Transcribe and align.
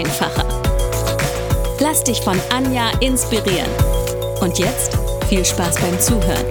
einfacher. 0.00 0.46
Lass 1.78 2.02
dich 2.04 2.20
von 2.22 2.40
Anja 2.50 2.90
inspirieren. 3.00 3.70
Und 4.40 4.58
jetzt 4.58 4.96
viel 5.28 5.44
Spaß 5.44 5.78
beim 5.78 6.00
Zuhören. 6.00 6.46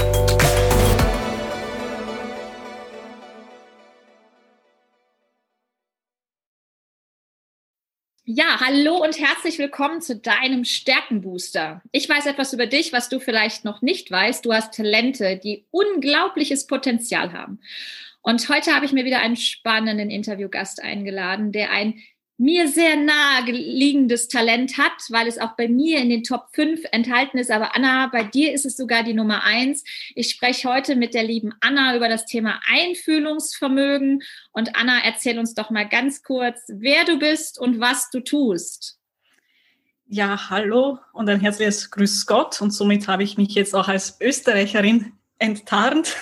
Ja, 8.23 8.59
hallo 8.59 8.97
und 9.03 9.19
herzlich 9.19 9.57
willkommen 9.57 10.01
zu 10.01 10.15
deinem 10.15 10.63
Stärkenbooster. 10.63 11.81
Ich 11.91 12.07
weiß 12.07 12.27
etwas 12.27 12.53
über 12.53 12.67
dich, 12.67 12.93
was 12.93 13.09
du 13.09 13.19
vielleicht 13.19 13.65
noch 13.65 13.81
nicht 13.81 14.11
weißt. 14.11 14.45
Du 14.45 14.53
hast 14.53 14.75
Talente, 14.75 15.37
die 15.43 15.65
unglaubliches 15.71 16.67
Potenzial 16.67 17.33
haben. 17.33 17.59
Und 18.21 18.47
heute 18.49 18.75
habe 18.75 18.85
ich 18.85 18.91
mir 18.91 19.05
wieder 19.05 19.21
einen 19.21 19.37
spannenden 19.37 20.11
Interviewgast 20.11 20.83
eingeladen, 20.83 21.51
der 21.51 21.71
ein 21.71 21.99
mir 22.39 22.69
sehr 22.69 22.95
nahe 22.95 23.51
liegendes 23.51 24.29
Talent 24.29 24.77
hat, 24.77 24.93
weil 25.09 25.27
es 25.27 25.37
auch 25.37 25.57
bei 25.57 25.67
mir 25.67 25.99
in 25.99 26.09
den 26.09 26.23
Top 26.23 26.47
5 26.53 26.85
enthalten 26.91 27.37
ist. 27.37 27.51
Aber 27.51 27.75
Anna, 27.75 28.07
bei 28.07 28.23
dir 28.23 28.53
ist 28.53 28.65
es 28.65 28.77
sogar 28.77 29.03
die 29.03 29.13
Nummer 29.13 29.43
1. 29.43 29.83
Ich 30.15 30.29
spreche 30.29 30.69
heute 30.69 30.95
mit 30.95 31.13
der 31.13 31.23
lieben 31.23 31.53
Anna 31.59 31.97
über 31.97 32.07
das 32.07 32.25
Thema 32.25 32.61
Einfühlungsvermögen. 32.71 34.23
Und 34.53 34.77
Anna, 34.77 34.99
erzähl 35.03 35.37
uns 35.37 35.53
doch 35.53 35.69
mal 35.69 35.87
ganz 35.87 36.23
kurz, 36.23 36.61
wer 36.69 37.03
du 37.03 37.19
bist 37.19 37.59
und 37.59 37.81
was 37.81 38.09
du 38.09 38.21
tust. 38.21 38.97
Ja, 40.07 40.49
hallo 40.49 40.97
und 41.11 41.29
ein 41.29 41.41
herzliches 41.41 41.91
Grüß 41.91 42.25
Gott. 42.25 42.61
Und 42.61 42.71
somit 42.71 43.09
habe 43.09 43.23
ich 43.23 43.37
mich 43.37 43.53
jetzt 43.53 43.75
auch 43.75 43.89
als 43.89 44.17
Österreicherin 44.21 45.11
enttarnt. 45.39 46.15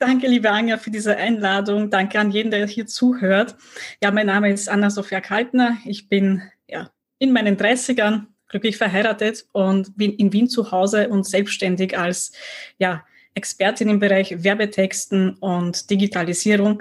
Danke, 0.00 0.28
liebe 0.28 0.48
Anja, 0.48 0.78
für 0.78 0.92
diese 0.92 1.16
Einladung. 1.16 1.90
Danke 1.90 2.20
an 2.20 2.30
jeden, 2.30 2.52
der 2.52 2.64
hier 2.68 2.86
zuhört. 2.86 3.56
Ja, 4.00 4.12
mein 4.12 4.26
Name 4.26 4.52
ist 4.52 4.68
Anna-Sophia 4.68 5.20
Kaltner. 5.20 5.76
Ich 5.84 6.08
bin 6.08 6.42
ja, 6.68 6.90
in 7.18 7.32
meinen 7.32 7.56
30ern 7.56 8.26
glücklich 8.46 8.76
verheiratet 8.76 9.46
und 9.50 9.96
bin 9.96 10.12
in 10.14 10.32
Wien 10.32 10.48
zu 10.48 10.70
Hause 10.70 11.08
und 11.08 11.26
selbstständig 11.26 11.98
als 11.98 12.30
ja, 12.78 13.04
Expertin 13.34 13.88
im 13.88 13.98
Bereich 13.98 14.44
Werbetexten 14.44 15.34
und 15.34 15.90
Digitalisierung, 15.90 16.80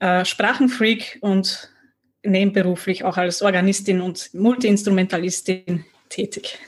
äh, 0.00 0.24
Sprachenfreak 0.24 1.18
und 1.20 1.70
nebenberuflich 2.24 3.04
auch 3.04 3.16
als 3.16 3.40
Organistin 3.40 4.00
und 4.00 4.34
Multiinstrumentalistin 4.34 5.84
tätig. 6.08 6.58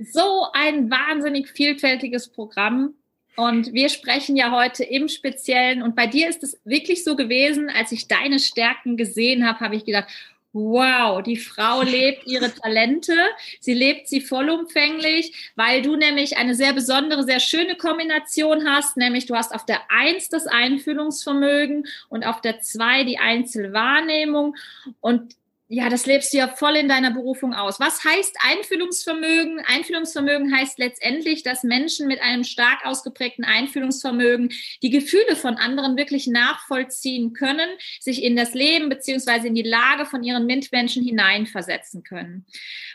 So 0.00 0.48
ein 0.52 0.90
wahnsinnig 0.90 1.48
vielfältiges 1.48 2.28
Programm 2.28 2.94
und 3.36 3.72
wir 3.72 3.88
sprechen 3.88 4.36
ja 4.36 4.50
heute 4.50 4.84
im 4.84 5.08
Speziellen, 5.08 5.82
und 5.82 5.94
bei 5.94 6.06
dir 6.06 6.28
ist 6.28 6.42
es 6.42 6.58
wirklich 6.64 7.04
so 7.04 7.16
gewesen, 7.16 7.70
als 7.70 7.92
ich 7.92 8.08
deine 8.08 8.38
Stärken 8.38 8.96
gesehen 8.96 9.46
habe, 9.46 9.60
habe 9.60 9.76
ich 9.76 9.84
gedacht, 9.84 10.08
wow, 10.56 11.22
die 11.22 11.36
Frau 11.36 11.82
lebt 11.82 12.26
ihre 12.26 12.52
Talente, 12.52 13.14
sie 13.60 13.74
lebt 13.74 14.08
sie 14.08 14.20
vollumfänglich, 14.20 15.52
weil 15.54 15.82
du 15.82 15.96
nämlich 15.96 16.38
eine 16.38 16.54
sehr 16.54 16.72
besondere, 16.72 17.24
sehr 17.24 17.40
schöne 17.40 17.76
Kombination 17.76 18.66
hast, 18.68 18.96
nämlich 18.96 19.26
du 19.26 19.34
hast 19.34 19.54
auf 19.54 19.66
der 19.66 19.82
Eins 19.90 20.28
das 20.28 20.46
Einfühlungsvermögen 20.46 21.86
und 22.08 22.24
auf 22.24 22.40
der 22.40 22.60
Zwei 22.60 23.04
die 23.04 23.18
Einzelwahrnehmung. 23.18 24.56
Und 25.00 25.36
ja, 25.68 25.88
das 25.88 26.06
lebst 26.06 26.32
du 26.32 26.38
ja 26.38 26.46
voll 26.46 26.76
in 26.76 26.88
deiner 26.88 27.10
Berufung 27.10 27.52
aus. 27.52 27.80
Was 27.80 28.04
heißt 28.04 28.36
Einfühlungsvermögen? 28.40 29.60
Einfühlungsvermögen 29.66 30.54
heißt 30.54 30.78
letztendlich, 30.78 31.42
dass 31.42 31.64
Menschen 31.64 32.06
mit 32.06 32.22
einem 32.22 32.44
stark 32.44 32.86
ausgeprägten 32.86 33.44
Einfühlungsvermögen 33.44 34.50
die 34.82 34.90
Gefühle 34.90 35.34
von 35.34 35.56
anderen 35.56 35.96
wirklich 35.96 36.28
nachvollziehen 36.28 37.32
können, 37.32 37.68
sich 37.98 38.22
in 38.22 38.36
das 38.36 38.54
Leben 38.54 38.88
beziehungsweise 38.88 39.48
in 39.48 39.56
die 39.56 39.62
Lage 39.62 40.06
von 40.06 40.22
ihren 40.22 40.46
Mitmenschen 40.46 41.02
hineinversetzen 41.02 42.04
können. 42.04 42.46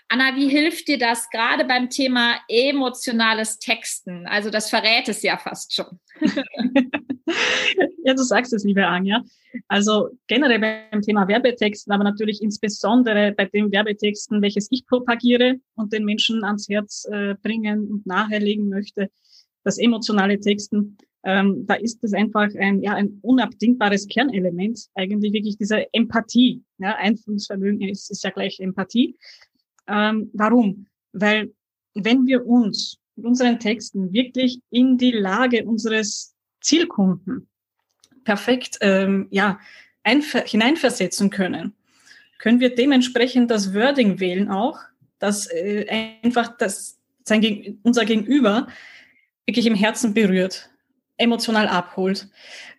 Anna, 0.08 0.38
wie 0.38 0.48
hilft 0.48 0.88
dir 0.88 0.98
das 0.98 1.30
gerade 1.30 1.66
beim 1.66 1.90
Thema 1.90 2.40
emotionales 2.48 3.60
Texten? 3.60 4.28
Also 4.28 4.50
das 4.50 4.70
verrät 4.70 5.10
es 5.10 5.22
ja 5.24 5.38
fast 5.38 5.74
schon. 5.76 6.00
ja, 8.04 8.14
du 8.14 8.24
sagst 8.24 8.54
es, 8.54 8.64
liebe 8.64 8.86
Anja. 8.86 9.24
Also 9.68 10.10
generell 10.28 10.60
beim 10.60 11.02
Thema 11.02 11.28
Werbetexten, 11.28 11.92
aber 11.94 12.04
natürlich 12.04 12.42
insbesondere 12.42 13.34
bei 13.36 13.46
den 13.46 13.72
Werbetexten, 13.72 14.42
welches 14.42 14.68
ich 14.72 14.86
propagiere 14.86 15.56
und 15.76 15.94
den 15.94 16.06
Menschen 16.06 16.44
ans 16.44 16.70
Herz 16.70 17.06
äh, 17.12 17.36
bringen 17.42 17.88
und 17.90 18.06
nahelegen 18.06 18.70
möchte, 18.70 19.10
das 19.64 19.78
emotionale 19.78 20.40
Texten, 20.40 20.98
ähm, 21.24 21.66
da 21.68 21.76
ist 21.76 22.04
es 22.04 22.14
einfach 22.14 22.50
ein, 22.56 22.82
ja, 22.82 22.94
ein 22.94 23.20
unabdingbares 23.22 24.08
Kernelement, 24.08 24.88
eigentlich 24.96 25.34
wirklich 25.34 25.58
diese 25.58 25.94
Empathie. 25.94 26.64
Ja, 26.80 26.96
Einfühlungsvermögen 26.96 27.82
ist, 27.82 28.10
ist 28.10 28.24
ja 28.24 28.32
gleich 28.32 28.60
Empathie. 28.60 29.16
Ähm, 29.88 30.32
warum? 30.34 30.88
Weil 31.14 31.54
wenn 31.94 32.26
wir 32.26 32.46
uns 32.46 32.98
mit 33.16 33.26
unseren 33.26 33.60
Texten 33.60 34.12
wirklich 34.14 34.62
in 34.72 34.98
die 34.98 35.12
Lage 35.12 35.66
unseres 35.66 36.31
Zielkunden 36.62 37.48
perfekt 38.24 38.78
ähm, 38.82 39.28
ja, 39.32 39.60
hineinversetzen 40.06 41.30
können, 41.30 41.74
können 42.40 42.60
wir 42.60 42.74
dementsprechend 42.74 43.52
das 43.52 43.74
Wording 43.74 44.20
wählen 44.20 44.50
auch, 44.50 44.80
dass 45.20 45.48
äh, 45.52 45.86
einfach 46.24 46.58
das, 46.58 46.98
sein, 47.24 47.80
unser 47.84 48.06
Gegenüber 48.06 48.68
wirklich 49.46 49.68
im 49.68 49.76
Herzen 49.76 50.14
berührt, 50.14 50.70
emotional 51.18 51.68
abholt. 51.68 52.28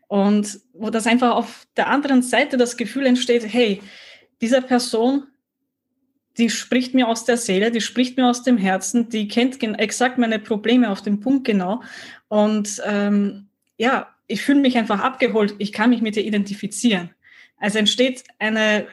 Und 0.08 0.60
wo 0.72 0.90
das 0.90 1.06
einfach 1.06 1.36
auf 1.36 1.66
der 1.76 1.88
anderen 1.88 2.22
Seite 2.22 2.56
das 2.56 2.76
Gefühl 2.76 3.06
entsteht, 3.06 3.46
hey, 3.50 3.80
diese 4.40 4.60
Person, 4.60 5.28
die 6.36 6.50
spricht 6.50 6.94
mir 6.94 7.08
aus 7.08 7.24
der 7.24 7.36
Seele, 7.36 7.70
die 7.70 7.80
spricht 7.80 8.16
mir 8.16 8.26
aus 8.26 8.42
dem 8.42 8.58
Herzen, 8.58 9.08
die 9.08 9.28
kennt 9.28 9.62
exakt 9.62 10.18
meine 10.18 10.38
Probleme 10.38 10.90
auf 10.90 11.02
den 11.02 11.20
Punkt 11.20 11.44
genau. 11.44 11.82
Und 12.28 12.82
ähm, 12.84 13.48
ja, 13.82 14.14
ich 14.28 14.42
fühle 14.42 14.60
mich 14.60 14.78
einfach 14.78 15.00
abgeholt, 15.00 15.56
ich 15.58 15.72
kann 15.72 15.90
mich 15.90 16.02
mit 16.02 16.16
ihr 16.16 16.24
identifizieren. 16.24 17.10
Also 17.56 17.78
entsteht 17.80 18.22
eine, 18.38 18.86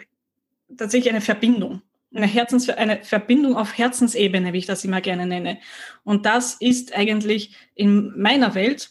tatsächlich 0.75 1.11
eine 1.11 1.21
Verbindung, 1.21 1.83
eine, 2.11 2.25
Herzens, 2.25 2.67
eine 2.69 3.03
Verbindung 3.03 3.55
auf 3.55 3.77
Herzensebene, 3.77 4.51
wie 4.51 4.57
ich 4.57 4.65
das 4.65 4.83
immer 4.83 4.99
gerne 4.99 5.27
nenne. 5.27 5.59
Und 6.03 6.25
das 6.25 6.55
ist 6.55 6.97
eigentlich 6.97 7.55
in 7.75 8.19
meiner 8.19 8.55
Welt 8.55 8.89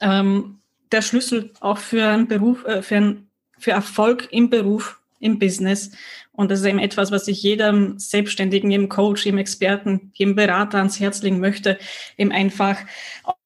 ähm, 0.00 0.60
der 0.90 1.02
Schlüssel 1.02 1.52
auch 1.60 1.76
für 1.76 2.08
einen 2.08 2.26
Beruf, 2.26 2.64
äh, 2.64 2.80
für, 2.80 2.96
ein, 2.96 3.26
für 3.58 3.72
Erfolg 3.72 4.28
im 4.30 4.48
Beruf, 4.48 4.98
im 5.20 5.38
Business. 5.38 5.90
Und 6.32 6.50
das 6.50 6.60
ist 6.60 6.66
eben 6.66 6.78
etwas, 6.78 7.10
was 7.10 7.28
ich 7.28 7.42
jedem 7.42 7.98
Selbstständigen, 7.98 8.70
jedem 8.70 8.88
Coach, 8.88 9.26
jedem 9.26 9.38
Experten, 9.38 10.10
jedem 10.14 10.36
Berater 10.36 10.78
ans 10.78 10.98
Herz 11.00 11.20
legen 11.20 11.38
möchte, 11.38 11.78
eben 12.16 12.32
einfach 12.32 12.78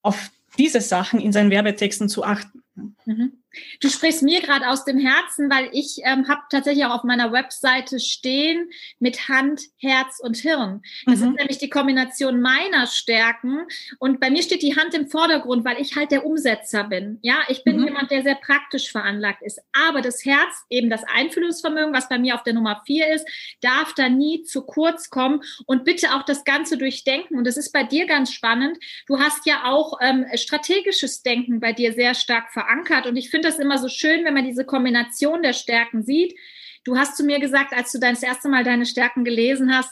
auf 0.03 0.31
diese 0.59 0.81
Sachen 0.81 1.21
in 1.21 1.33
seinen 1.33 1.51
Werbetexten 1.51 2.09
zu 2.09 2.25
achten. 2.25 2.63
Mhm. 3.05 3.40
Du 3.81 3.89
sprichst 3.89 4.23
mir 4.23 4.41
gerade 4.41 4.69
aus 4.69 4.85
dem 4.85 4.99
Herzen, 4.99 5.51
weil 5.51 5.69
ich 5.73 6.01
ähm, 6.05 6.29
habe 6.29 6.43
tatsächlich 6.51 6.85
auch 6.85 6.95
auf 6.95 7.05
meiner 7.05 7.33
Webseite 7.33 7.99
stehen 7.99 8.71
mit 8.99 9.29
Hand, 9.29 9.63
Herz 9.79 10.21
und 10.21 10.37
Hirn. 10.37 10.83
Das 11.07 11.21
mhm. 11.21 11.29
ist 11.29 11.37
nämlich 11.37 11.59
die 11.59 11.71
Kombination 11.71 12.41
meiner 12.41 12.87
Stärken. 12.87 13.67
Und 13.99 14.21
bei 14.21 14.31
mir 14.31 14.43
steht 14.43 14.63
die 14.63 14.77
Hand 14.77 14.95
im 14.95 15.09
Vordergrund, 15.09 15.65
weil 15.65 15.81
ich 15.81 15.97
halt 15.97 16.13
der 16.13 16.25
Umsetzer 16.25 16.85
bin. 16.85 17.19
Ja, 17.23 17.39
ich 17.49 17.65
bin 17.65 17.79
mhm. 17.79 17.85
jemand, 17.85 18.11
der 18.11 18.23
sehr 18.23 18.37
praktisch 18.37 18.91
veranlagt 18.91 19.43
ist. 19.43 19.61
Aber 19.73 20.01
das 20.01 20.25
Herz, 20.25 20.65
eben 20.69 20.91
das 20.91 21.03
Einfühlungsvermögen, 21.13 21.93
was 21.93 22.09
bei 22.09 22.19
mir 22.19 22.35
auf 22.35 22.43
der 22.43 22.55
Nummer 22.55 22.83
vier 22.87 23.13
ist, 23.13 23.27
darf 23.61 23.95
da 23.95 24.09
nie 24.09 24.43
zu 24.43 24.63
kurz 24.63 25.11
kommen. 25.11 25.43
Und 25.67 25.85
bitte 25.85 26.15
auch 26.15 26.23
das 26.23 26.45
Ganze 26.45 26.79
durchdenken. 26.79 27.37
Und 27.37 27.47
das 27.47 27.57
ist 27.57 27.73
bei 27.73 27.83
dir 27.83 28.07
ganz 28.07 28.33
spannend. 28.33 28.79
Du 29.07 29.19
hast 29.19 29.47
ja 29.47 29.65
auch 29.65 29.99
ähm, 30.01 30.27
strategisches 30.35 31.23
Denken 31.23 31.59
bei 31.61 31.73
dir 31.73 31.93
sehr 31.93 32.15
stark 32.15 32.53
verankert. 32.53 33.07
Und 33.07 33.17
ich 33.17 33.31
finde, 33.31 33.40
finde 33.41 33.57
das 33.57 33.59
immer 33.59 33.79
so 33.79 33.89
schön, 33.89 34.25
wenn 34.25 34.35
man 34.35 34.45
diese 34.45 34.67
Kombination 34.67 35.43
der 35.43 35.55
Stärken 35.55 36.03
sieht. 36.03 36.39
Du 36.85 36.99
hast 36.99 37.17
zu 37.17 37.25
mir 37.25 37.41
gesagt, 37.41 37.73
als 37.73 37.91
du 37.91 37.99
das 37.99 38.23
erste 38.23 38.51
Mal 38.51 38.65
deine 38.65 38.85
Stärken 38.85 39.25
gelesen 39.25 39.75
hast, 39.75 39.91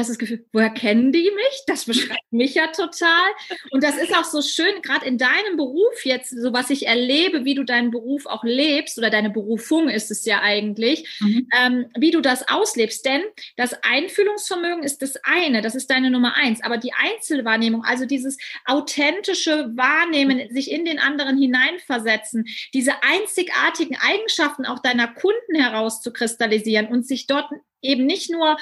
hast 0.00 0.10
das 0.10 0.18
Gefühl, 0.18 0.44
woher 0.52 0.70
kennen 0.70 1.12
die 1.12 1.30
mich? 1.30 1.62
Das 1.66 1.84
beschreibt 1.86 2.32
mich 2.32 2.54
ja 2.54 2.68
total. 2.68 3.30
Und 3.70 3.82
das 3.84 3.96
ist 3.96 4.16
auch 4.16 4.24
so 4.24 4.40
schön, 4.40 4.80
gerade 4.82 5.06
in 5.06 5.18
deinem 5.18 5.56
Beruf 5.56 6.04
jetzt, 6.04 6.30
so 6.30 6.52
was 6.52 6.70
ich 6.70 6.86
erlebe, 6.86 7.44
wie 7.44 7.54
du 7.54 7.64
deinen 7.64 7.90
Beruf 7.90 8.26
auch 8.26 8.44
lebst 8.44 8.98
oder 8.98 9.10
deine 9.10 9.30
Berufung 9.30 9.88
ist 9.88 10.10
es 10.10 10.24
ja 10.24 10.40
eigentlich, 10.40 11.18
mhm. 11.20 11.48
ähm, 11.58 11.86
wie 11.98 12.10
du 12.10 12.20
das 12.20 12.48
auslebst. 12.48 13.04
Denn 13.04 13.22
das 13.56 13.74
Einfühlungsvermögen 13.82 14.82
ist 14.82 15.02
das 15.02 15.16
eine, 15.24 15.60
das 15.60 15.74
ist 15.74 15.90
deine 15.90 16.10
Nummer 16.10 16.34
eins. 16.34 16.62
Aber 16.62 16.78
die 16.78 16.92
Einzelwahrnehmung, 16.92 17.84
also 17.84 18.06
dieses 18.06 18.38
authentische 18.64 19.70
Wahrnehmen, 19.76 20.48
sich 20.50 20.70
in 20.70 20.84
den 20.84 20.98
anderen 20.98 21.38
hineinversetzen, 21.38 22.46
diese 22.72 23.02
einzigartigen 23.02 23.96
Eigenschaften 24.00 24.64
auch 24.64 24.78
deiner 24.78 25.08
Kunden 25.08 25.54
herauszukristallisieren 25.54 26.86
und 26.86 27.06
sich 27.06 27.26
dort 27.26 27.50
eben 27.82 28.06
nicht 28.06 28.30
nur 28.30 28.56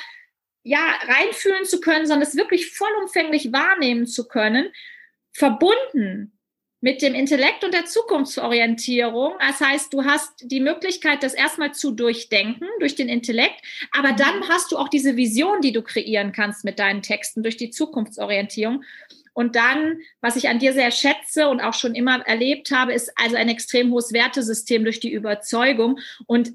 ja, 0.63 0.95
reinfühlen 1.03 1.65
zu 1.65 1.81
können, 1.81 2.07
sondern 2.07 2.27
es 2.27 2.37
wirklich 2.37 2.71
vollumfänglich 2.71 3.53
wahrnehmen 3.53 4.07
zu 4.07 4.29
können, 4.29 4.71
verbunden 5.33 6.39
mit 6.83 7.03
dem 7.03 7.15
Intellekt 7.15 7.63
und 7.63 7.75
der 7.75 7.85
Zukunftsorientierung. 7.85 9.35
Das 9.39 9.61
heißt, 9.61 9.93
du 9.93 10.05
hast 10.05 10.31
die 10.43 10.61
Möglichkeit, 10.61 11.23
das 11.23 11.35
erstmal 11.35 11.73
zu 11.73 11.93
durchdenken 11.93 12.67
durch 12.79 12.95
den 12.95 13.09
Intellekt, 13.09 13.61
aber 13.93 14.13
dann 14.13 14.49
hast 14.49 14.73
du 14.73 14.79
auch 14.79 14.89
diese 14.89 15.17
Vision, 15.17 15.61
die 15.61 15.73
du 15.73 15.83
kreieren 15.83 16.33
kannst 16.33 16.65
mit 16.65 16.79
deinen 16.79 17.03
Texten 17.03 17.43
durch 17.43 17.57
die 17.57 17.71
Zukunftsorientierung. 17.71 18.83
Und 19.33 19.57
dann, 19.57 20.01
was 20.21 20.37
ich 20.37 20.49
an 20.49 20.59
dir 20.59 20.73
sehr 20.73 20.91
schätze 20.91 21.49
und 21.49 21.61
auch 21.61 21.75
schon 21.75 21.95
immer 21.95 22.27
erlebt 22.27 22.71
habe, 22.73 22.93
ist 22.93 23.13
also 23.17 23.37
ein 23.37 23.49
extrem 23.49 23.93
hohes 23.93 24.13
Wertesystem 24.13 24.83
durch 24.85 25.01
die 25.01 25.13
Überzeugung. 25.13 25.99
Und 26.27 26.53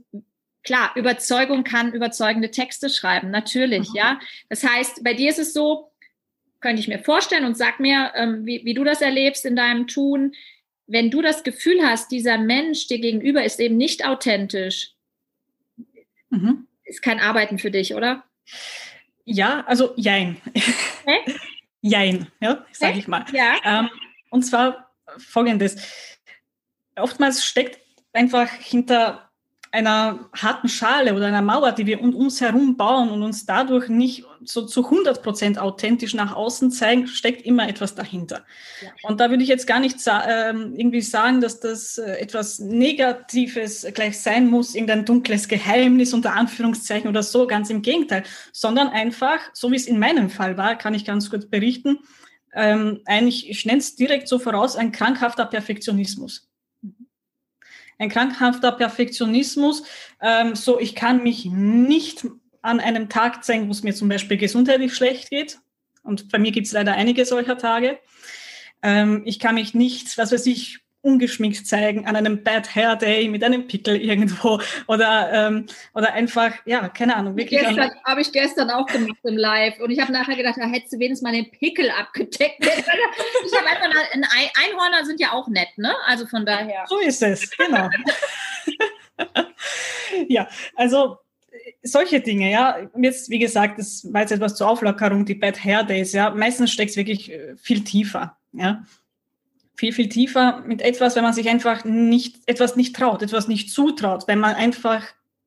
klar, 0.66 0.92
Überzeugung 0.96 1.64
kann 1.64 1.94
überzeugende 1.94 2.52
Texte 2.52 2.90
schreiben, 2.90 3.32
natürlich, 3.32 3.90
mhm. 3.90 3.96
ja. 3.96 4.20
Das 4.50 4.64
heißt, 4.64 5.04
bei 5.04 5.14
dir 5.14 5.30
ist 5.30 5.40
es 5.40 5.54
so, 5.54 5.92
könnte 6.60 6.82
ich 6.82 6.88
mir 6.88 7.00
vorstellen 7.00 7.46
und 7.46 7.56
sag 7.56 7.80
mir, 7.80 8.12
ähm, 8.16 8.46
wie, 8.46 8.66
wie 8.66 8.74
du 8.74 8.84
das 8.84 9.02
erlebst 9.02 9.46
in 9.46 9.56
deinem 9.56 9.88
Tun, 9.88 10.34
wenn 10.88 11.12
du 11.12 11.22
das 11.22 11.44
Gefühl 11.44 11.86
hast, 11.86 12.12
dieser 12.12 12.38
Mensch 12.38 12.88
dir 12.88 13.00
gegenüber 13.00 13.44
ist 13.44 13.60
eben 13.60 13.78
nicht 13.78 14.06
authentisch, 14.06 14.92
mhm. 16.30 16.68
ist 16.84 17.02
kein 17.02 17.20
Arbeiten 17.20 17.60
für 17.60 17.72
dich, 17.72 17.96
oder? 17.96 18.24
Ja, 19.24 19.64
also 19.66 19.94
jein. 19.96 20.38
Hä? 21.06 21.34
jein, 21.82 22.28
ja, 22.40 22.66
sage 22.72 23.00
ich 23.00 23.08
mal. 23.08 23.26
Ja. 23.32 23.56
Ähm, 23.64 23.90
und 24.30 24.44
zwar 24.44 24.92
folgendes. 25.18 25.78
Oftmals 26.96 27.44
steckt 27.44 27.80
einfach 28.14 28.50
hinter 28.52 29.32
einer 29.76 30.30
harten 30.34 30.70
Schale 30.70 31.14
oder 31.14 31.26
einer 31.26 31.42
Mauer, 31.42 31.74
die 31.74 31.86
wir 31.86 32.02
um 32.02 32.16
uns 32.16 32.40
herum 32.40 32.78
bauen 32.78 33.10
und 33.10 33.22
uns 33.24 33.46
dadurch 33.46 33.90
nicht 33.90 34.24
so 34.42 34.66
zu 34.66 34.86
100 34.86 35.22
Prozent 35.22 35.60
authentisch 35.60 36.14
nach 36.14 36.34
außen 36.34 36.72
zeigen, 36.72 37.08
steckt 37.08 37.46
immer 37.46 37.68
etwas 37.68 37.94
dahinter. 37.94 38.46
Ja. 38.82 38.90
Und 39.04 39.20
da 39.20 39.30
würde 39.30 39.44
ich 39.44 39.50
jetzt 39.50 39.68
gar 39.68 39.82
nicht 39.82 40.00
sa 40.00 40.22
äh, 40.22 40.52
irgendwie 40.52 41.02
sagen, 41.02 41.42
dass 41.42 41.60
das 41.60 41.98
äh, 41.98 42.20
etwas 42.20 42.60
Negatives 42.60 43.86
gleich 43.94 44.18
sein 44.18 44.48
muss, 44.48 44.76
irgendein 44.76 45.04
dunkles 45.04 45.50
Geheimnis 45.50 46.14
unter 46.14 46.34
Anführungszeichen 46.34 47.10
oder 47.10 47.22
so, 47.22 47.46
ganz 47.46 47.70
im 47.70 47.82
Gegenteil, 47.82 48.24
sondern 48.54 48.88
einfach, 48.88 49.40
so 49.52 49.72
wie 49.72 49.76
es 49.76 49.88
in 49.88 50.00
meinem 50.00 50.30
Fall 50.30 50.56
war, 50.56 50.78
kann 50.78 50.94
ich 50.94 51.04
ganz 51.04 51.30
kurz 51.30 51.48
berichten, 51.48 52.00
ähm, 52.54 53.02
eigentlich, 53.04 53.50
ich 53.50 53.66
nenne 53.66 53.80
es 53.80 53.98
direkt 53.98 54.30
so 54.30 54.40
voraus, 54.40 54.78
ein 54.78 54.94
krankhafter 54.94 55.46
Perfektionismus 55.46 56.48
ein 57.98 58.10
krankhafter 58.10 58.72
Perfektionismus. 58.72 59.84
Ähm, 60.22 60.56
so, 60.56 60.80
ich 60.80 60.96
kann 60.96 61.24
mich 61.24 61.46
nicht 61.46 62.28
an 62.62 62.80
einem 62.80 63.10
Tag 63.10 63.44
zeigen, 63.44 63.68
wo 63.68 63.72
es 63.72 63.84
mir 63.84 63.94
zum 63.94 64.10
Beispiel 64.10 64.38
gesundheitlich 64.38 64.94
schlecht 64.94 65.30
geht. 65.30 65.60
Und 66.04 66.32
bei 66.32 66.40
mir 66.40 66.52
gibt 66.52 66.68
es 66.68 66.74
leider 66.74 66.94
einige 66.94 67.26
solcher 67.26 67.58
Tage. 67.58 68.00
Ähm, 68.82 69.24
ich 69.26 69.40
kann 69.40 69.56
mich 69.56 69.74
nicht, 69.74 70.18
was 70.18 70.32
weiß 70.32 70.46
ich, 70.48 70.85
ungeschminkt 71.06 71.68
zeigen 71.68 72.08
an 72.08 72.16
einem 72.16 72.44
Bad 72.44 72.76
Hair 72.76 72.96
Day 72.96 73.30
mit 73.30 73.44
einem 73.44 73.68
Pickel 73.68 73.96
irgendwo 73.96 74.60
oder 74.88 75.30
ähm, 75.32 75.68
oder 75.94 76.14
einfach 76.14 76.52
ja 76.66 76.90
keine 76.90 77.16
Ahnung 77.16 77.38
wirklich 77.38 77.64
habe 78.04 78.22
ich 78.22 78.32
gestern 78.32 78.72
auch 78.72 78.88
gemacht 78.88 79.20
im 79.24 79.38
Live 79.38 79.80
und 79.80 79.92
ich 79.92 80.00
habe 80.00 80.12
nachher 80.12 80.36
gedacht 80.36 80.56
da 80.58 80.66
hättest 80.66 80.94
du 80.94 81.00
wenigstens 81.00 81.22
mal 81.22 81.34
den 81.34 81.52
Pickel 81.52 81.92
abgedeckt. 81.92 82.60
Ich 83.46 83.56
habe 83.56 83.68
einfach 83.68 83.88
ein 84.14 84.24
Einhörner 84.24 85.06
sind 85.06 85.20
ja 85.20 85.32
auch 85.32 85.48
nett 85.48 85.78
ne? 85.78 85.94
Also 86.08 86.26
von 86.26 86.44
daher. 86.46 86.86
So 86.88 86.98
ist 87.00 87.22
es 87.22 87.50
genau. 87.52 87.90
Ja 90.28 90.48
also 90.76 91.18
solche 91.84 92.20
Dinge, 92.20 92.52
ja. 92.52 92.78
Jetzt, 92.98 93.30
wie 93.30 93.40
gesagt, 93.40 93.80
das 93.80 94.12
war 94.12 94.22
jetzt 94.22 94.32
etwas 94.32 94.56
zur 94.56 94.68
Auflockerung, 94.68 95.26
die 95.26 95.36
Bad 95.36 95.64
Hair 95.64 95.84
Days, 95.84 96.14
ja. 96.14 96.32
Meistens 96.32 96.72
steckt 96.72 96.92
es 96.92 96.98
wirklich 96.98 97.32
äh, 97.32 97.56
viel 97.56 97.84
tiefer, 97.84 98.38
ja 98.54 98.84
viel, 99.76 99.94
viel 99.94 100.10
tiefer 100.10 100.64
mit 100.66 100.82
etwas, 100.82 101.16
wenn 101.16 101.24
man 101.24 101.34
sich 101.34 101.50
einfach 101.50 101.84
nicht, 101.86 102.38
etwas 102.46 102.76
nicht 102.76 102.96
traut, 102.96 103.22
etwas 103.22 103.48
nicht 103.48 103.72
zutraut, 103.72 104.28
wenn 104.28 104.40
man 104.40 104.56
einfach 104.56 105.04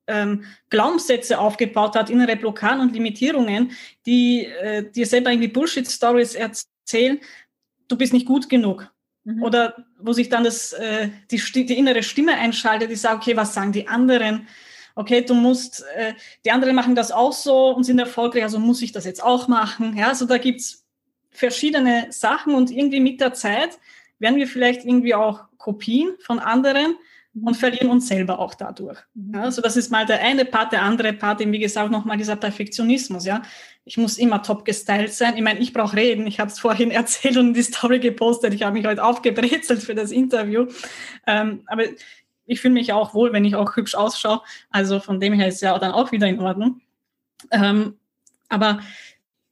ähm, 0.07 0.43
Glaubenssätze 0.69 1.39
aufgebaut 1.39 1.95
hat, 1.95 2.09
innere 2.09 2.35
Blockaden 2.35 2.81
und 2.81 2.93
Limitierungen, 2.93 3.71
die 4.05 4.45
äh, 4.45 4.89
dir 4.89 5.05
selber 5.05 5.31
irgendwie 5.31 5.47
Bullshit-Stories 5.47 6.35
erzählen, 6.35 7.19
du 7.87 7.97
bist 7.97 8.13
nicht 8.13 8.25
gut 8.25 8.49
genug. 8.49 8.91
Mhm. 9.23 9.43
Oder 9.43 9.85
wo 9.99 10.13
sich 10.13 10.29
dann 10.29 10.43
das, 10.43 10.73
äh, 10.73 11.09
die, 11.29 11.65
die 11.65 11.77
innere 11.77 12.03
Stimme 12.03 12.33
einschaltet, 12.33 12.89
die 12.89 12.95
sagt, 12.95 13.21
okay, 13.21 13.37
was 13.37 13.53
sagen 13.53 13.71
die 13.71 13.87
anderen? 13.87 14.47
Okay, 14.95 15.21
du 15.21 15.33
musst, 15.33 15.85
äh, 15.95 16.13
die 16.43 16.51
anderen 16.51 16.75
machen 16.75 16.95
das 16.95 17.11
auch 17.11 17.33
so 17.33 17.69
und 17.69 17.83
sind 17.83 17.99
erfolgreich, 17.99 18.43
also 18.43 18.59
muss 18.59 18.81
ich 18.81 18.91
das 18.91 19.05
jetzt 19.05 19.23
auch 19.23 19.47
machen. 19.47 19.95
Ja, 19.95 20.09
also 20.09 20.25
da 20.25 20.37
gibt's 20.37 20.85
verschiedene 21.31 22.07
Sachen 22.09 22.55
und 22.55 22.71
irgendwie 22.71 22.99
mit 22.99 23.21
der 23.21 23.33
Zeit 23.33 23.79
werden 24.19 24.35
wir 24.37 24.47
vielleicht 24.47 24.85
irgendwie 24.85 25.15
auch 25.15 25.45
Kopien 25.57 26.11
von 26.19 26.39
anderen 26.39 26.95
und 27.41 27.55
verlieren 27.55 27.89
uns 27.89 28.07
selber 28.07 28.39
auch 28.39 28.53
dadurch. 28.53 28.97
Mhm. 29.13 29.35
Ja, 29.35 29.41
also 29.43 29.61
das 29.61 29.77
ist 29.77 29.91
mal 29.91 30.05
der 30.05 30.21
eine 30.21 30.45
Part, 30.45 30.73
der 30.73 30.81
andere 30.81 31.13
Part, 31.13 31.41
eben 31.41 31.51
wie 31.51 31.59
gesagt 31.59 31.91
nochmal 31.91 32.17
dieser 32.17 32.35
Perfektionismus. 32.35 33.25
Ja, 33.25 33.41
ich 33.85 33.97
muss 33.97 34.17
immer 34.17 34.41
top 34.43 34.65
gestylt 34.65 35.13
sein. 35.13 35.35
Ich 35.35 35.43
meine, 35.43 35.59
ich 35.59 35.73
brauche 35.73 35.95
reden. 35.95 36.27
Ich 36.27 36.39
habe 36.39 36.51
es 36.51 36.59
vorhin 36.59 36.91
erzählt 36.91 37.37
und 37.37 37.53
die 37.53 37.61
Story 37.61 37.99
gepostet. 37.99 38.53
Ich 38.53 38.63
habe 38.63 38.77
mich 38.77 38.85
heute 38.85 39.03
aufgebrezelt 39.03 39.81
für 39.81 39.95
das 39.95 40.11
Interview. 40.11 40.67
Ähm, 41.27 41.63
aber 41.67 41.83
ich 42.45 42.61
fühle 42.61 42.73
mich 42.73 42.93
auch 42.93 43.13
wohl, 43.13 43.31
wenn 43.31 43.45
ich 43.45 43.55
auch 43.55 43.75
hübsch 43.75 43.95
ausschaue. 43.95 44.41
Also 44.71 44.99
von 44.99 45.19
dem 45.19 45.33
her 45.33 45.47
ist 45.47 45.61
ja 45.61 45.77
dann 45.77 45.91
auch 45.91 46.11
wieder 46.11 46.27
in 46.27 46.39
Ordnung. 46.39 46.81
Ähm, 47.51 47.97
aber 48.49 48.79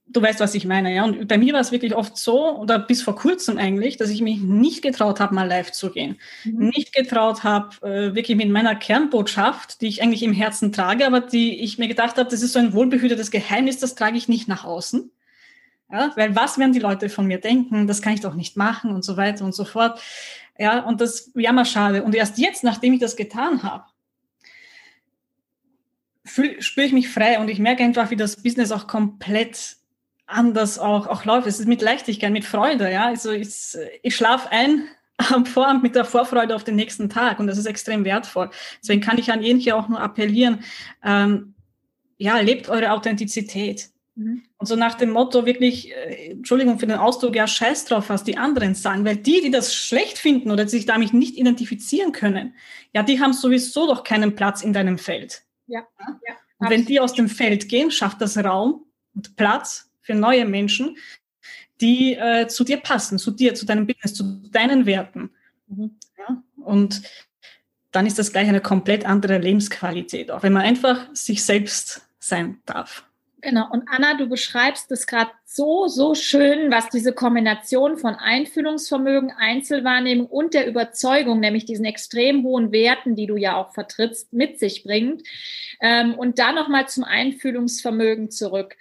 du 0.09 0.21
weißt, 0.21 0.39
was 0.39 0.55
ich 0.55 0.65
meine, 0.65 0.93
ja. 0.93 1.03
Und 1.03 1.27
bei 1.27 1.37
mir 1.37 1.53
war 1.53 1.61
es 1.61 1.71
wirklich 1.71 1.95
oft 1.95 2.17
so, 2.17 2.57
oder 2.57 2.79
bis 2.79 3.01
vor 3.01 3.15
kurzem 3.15 3.57
eigentlich, 3.57 3.97
dass 3.97 4.09
ich 4.09 4.21
mich 4.21 4.39
nicht 4.39 4.81
getraut 4.81 5.19
habe, 5.19 5.35
mal 5.35 5.47
live 5.47 5.71
zu 5.71 5.91
gehen. 5.91 6.17
Mhm. 6.43 6.69
Nicht 6.69 6.93
getraut 6.93 7.43
habe, 7.43 7.75
äh, 7.85 8.15
wirklich 8.15 8.37
mit 8.37 8.49
meiner 8.49 8.75
Kernbotschaft, 8.75 9.81
die 9.81 9.87
ich 9.87 10.01
eigentlich 10.01 10.23
im 10.23 10.33
Herzen 10.33 10.71
trage, 10.71 11.05
aber 11.05 11.21
die 11.21 11.61
ich 11.61 11.77
mir 11.77 11.87
gedacht 11.87 12.17
habe, 12.17 12.29
das 12.29 12.41
ist 12.41 12.53
so 12.53 12.59
ein 12.59 12.73
wohlbehütetes 12.73 13.31
Geheimnis, 13.31 13.79
das 13.79 13.95
trage 13.95 14.17
ich 14.17 14.27
nicht 14.27 14.47
nach 14.47 14.63
außen. 14.63 15.11
Ja, 15.91 16.11
weil 16.17 16.35
was 16.35 16.57
werden 16.57 16.73
die 16.73 16.79
Leute 16.79 17.09
von 17.09 17.27
mir 17.27 17.39
denken? 17.39 17.87
Das 17.87 18.01
kann 18.01 18.13
ich 18.13 18.19
doch 18.19 18.33
nicht 18.33 18.57
machen 18.57 18.91
und 18.91 19.05
so 19.05 19.15
weiter 19.15 19.45
und 19.45 19.55
so 19.55 19.63
fort. 19.63 20.01
Ja, 20.59 20.81
und 20.81 20.99
das 20.99 21.31
jammer 21.33 21.63
schade. 21.63 22.03
Und 22.03 22.13
erst 22.13 22.37
jetzt, 22.37 22.63
nachdem 22.63 22.93
ich 22.93 22.99
das 22.99 23.15
getan 23.15 23.63
habe, 23.63 23.85
spüre 26.25 26.85
ich 26.85 26.93
mich 26.93 27.09
frei 27.09 27.39
und 27.39 27.49
ich 27.49 27.59
merke 27.59 27.83
einfach, 27.83 28.09
wie 28.09 28.17
das 28.17 28.41
Business 28.43 28.71
auch 28.71 28.87
komplett 28.87 29.76
anders 30.27 30.77
auch, 30.77 31.07
auch 31.07 31.25
läuft. 31.25 31.47
Es 31.47 31.59
ist 31.59 31.67
mit 31.67 31.81
Leichtigkeit, 31.81 32.31
mit 32.31 32.45
Freude. 32.45 32.91
Ja? 32.91 33.07
Also 33.07 33.31
ich, 33.31 33.49
ich 34.03 34.15
schlafe 34.15 34.51
ein 34.51 34.87
am 35.17 35.45
Vorabend 35.45 35.83
mit 35.83 35.95
der 35.95 36.05
Vorfreude 36.05 36.55
auf 36.55 36.63
den 36.63 36.75
nächsten 36.75 37.09
Tag 37.09 37.39
und 37.39 37.47
das 37.47 37.57
ist 37.57 37.65
extrem 37.65 38.05
wertvoll. 38.05 38.51
Deswegen 38.81 39.01
kann 39.01 39.17
ich 39.17 39.31
an 39.31 39.41
jeden 39.41 39.59
hier 39.59 39.75
auch 39.75 39.89
nur 39.89 39.99
appellieren, 39.99 40.59
ähm, 41.03 41.55
ja, 42.17 42.39
lebt 42.39 42.69
eure 42.69 42.91
Authentizität. 42.91 43.89
Mhm. 44.15 44.43
Und 44.57 44.65
so 44.67 44.75
nach 44.75 44.95
dem 44.95 45.11
Motto 45.11 45.45
wirklich, 45.45 45.91
äh, 45.91 46.31
Entschuldigung 46.31 46.79
für 46.79 46.87
den 46.87 46.97
Ausdruck, 46.97 47.35
ja, 47.35 47.47
scheiß 47.47 47.85
drauf, 47.85 48.09
was 48.09 48.23
die 48.23 48.37
anderen 48.37 48.75
sagen, 48.75 49.05
weil 49.05 49.17
die, 49.17 49.41
die 49.41 49.51
das 49.51 49.75
schlecht 49.75 50.17
finden 50.17 50.51
oder 50.51 50.67
sich 50.67 50.85
damit 50.85 51.13
nicht 51.13 51.35
identifizieren 51.37 52.11
können, 52.11 52.53
ja, 52.93 53.03
die 53.03 53.19
haben 53.19 53.33
sowieso 53.33 53.87
doch 53.87 54.03
keinen 54.03 54.35
Platz 54.35 54.61
in 54.61 54.73
deinem 54.73 54.97
Feld. 54.97 55.43
Ja. 55.67 55.81
ja? 56.27 56.35
Und 56.59 56.69
wenn 56.69 56.85
die 56.85 56.99
aus 56.99 57.13
dem 57.13 57.29
Feld 57.29 57.69
gehen, 57.69 57.91
schafft 57.91 58.21
das 58.21 58.37
Raum 58.37 58.85
und 59.13 59.35
Platz 59.35 59.86
für 60.07 60.15
neue 60.15 60.45
Menschen, 60.45 60.97
die 61.81 62.15
äh, 62.15 62.47
zu 62.47 62.63
dir 62.63 62.77
passen, 62.77 63.19
zu 63.19 63.29
dir, 63.29 63.53
zu 63.53 63.65
deinem 63.65 63.85
Business, 63.85 64.13
zu 64.13 64.23
deinen 64.51 64.85
Werten. 64.85 65.29
Mhm. 65.67 65.91
Ja? 66.17 66.41
Und 66.63 67.01
dann 67.91 68.07
ist 68.07 68.17
das 68.17 68.31
gleich 68.31 68.47
eine 68.47 68.61
komplett 68.61 69.05
andere 69.05 69.37
Lebensqualität, 69.37 70.31
auch 70.31 70.43
wenn 70.43 70.53
man 70.53 70.63
einfach 70.63 71.13
sich 71.13 71.43
selbst 71.43 72.07
sein 72.19 72.59
darf. 72.65 73.03
Genau. 73.41 73.69
Und 73.69 73.83
Anna, 73.87 74.15
du 74.15 74.27
beschreibst 74.27 74.91
es 74.91 75.05
gerade 75.05 75.29
so, 75.45 75.87
so 75.87 76.15
schön, 76.15 76.71
was 76.71 76.89
diese 76.89 77.13
Kombination 77.13 77.97
von 77.97 78.15
Einfühlungsvermögen, 78.15 79.31
Einzelwahrnehmung 79.31 80.25
und 80.25 80.53
der 80.53 80.67
Überzeugung, 80.67 81.39
nämlich 81.39 81.65
diesen 81.65 81.85
extrem 81.85 82.43
hohen 82.43 82.71
Werten, 82.71 83.15
die 83.15 83.27
du 83.27 83.37
ja 83.37 83.55
auch 83.55 83.73
vertrittst, 83.73 84.33
mit 84.33 84.59
sich 84.59 84.83
bringt. 84.83 85.21
Ähm, 85.81 86.15
und 86.15 86.39
dann 86.39 86.55
nochmal 86.55 86.87
zum 86.87 87.03
Einfühlungsvermögen 87.03 88.31
zurück 88.31 88.75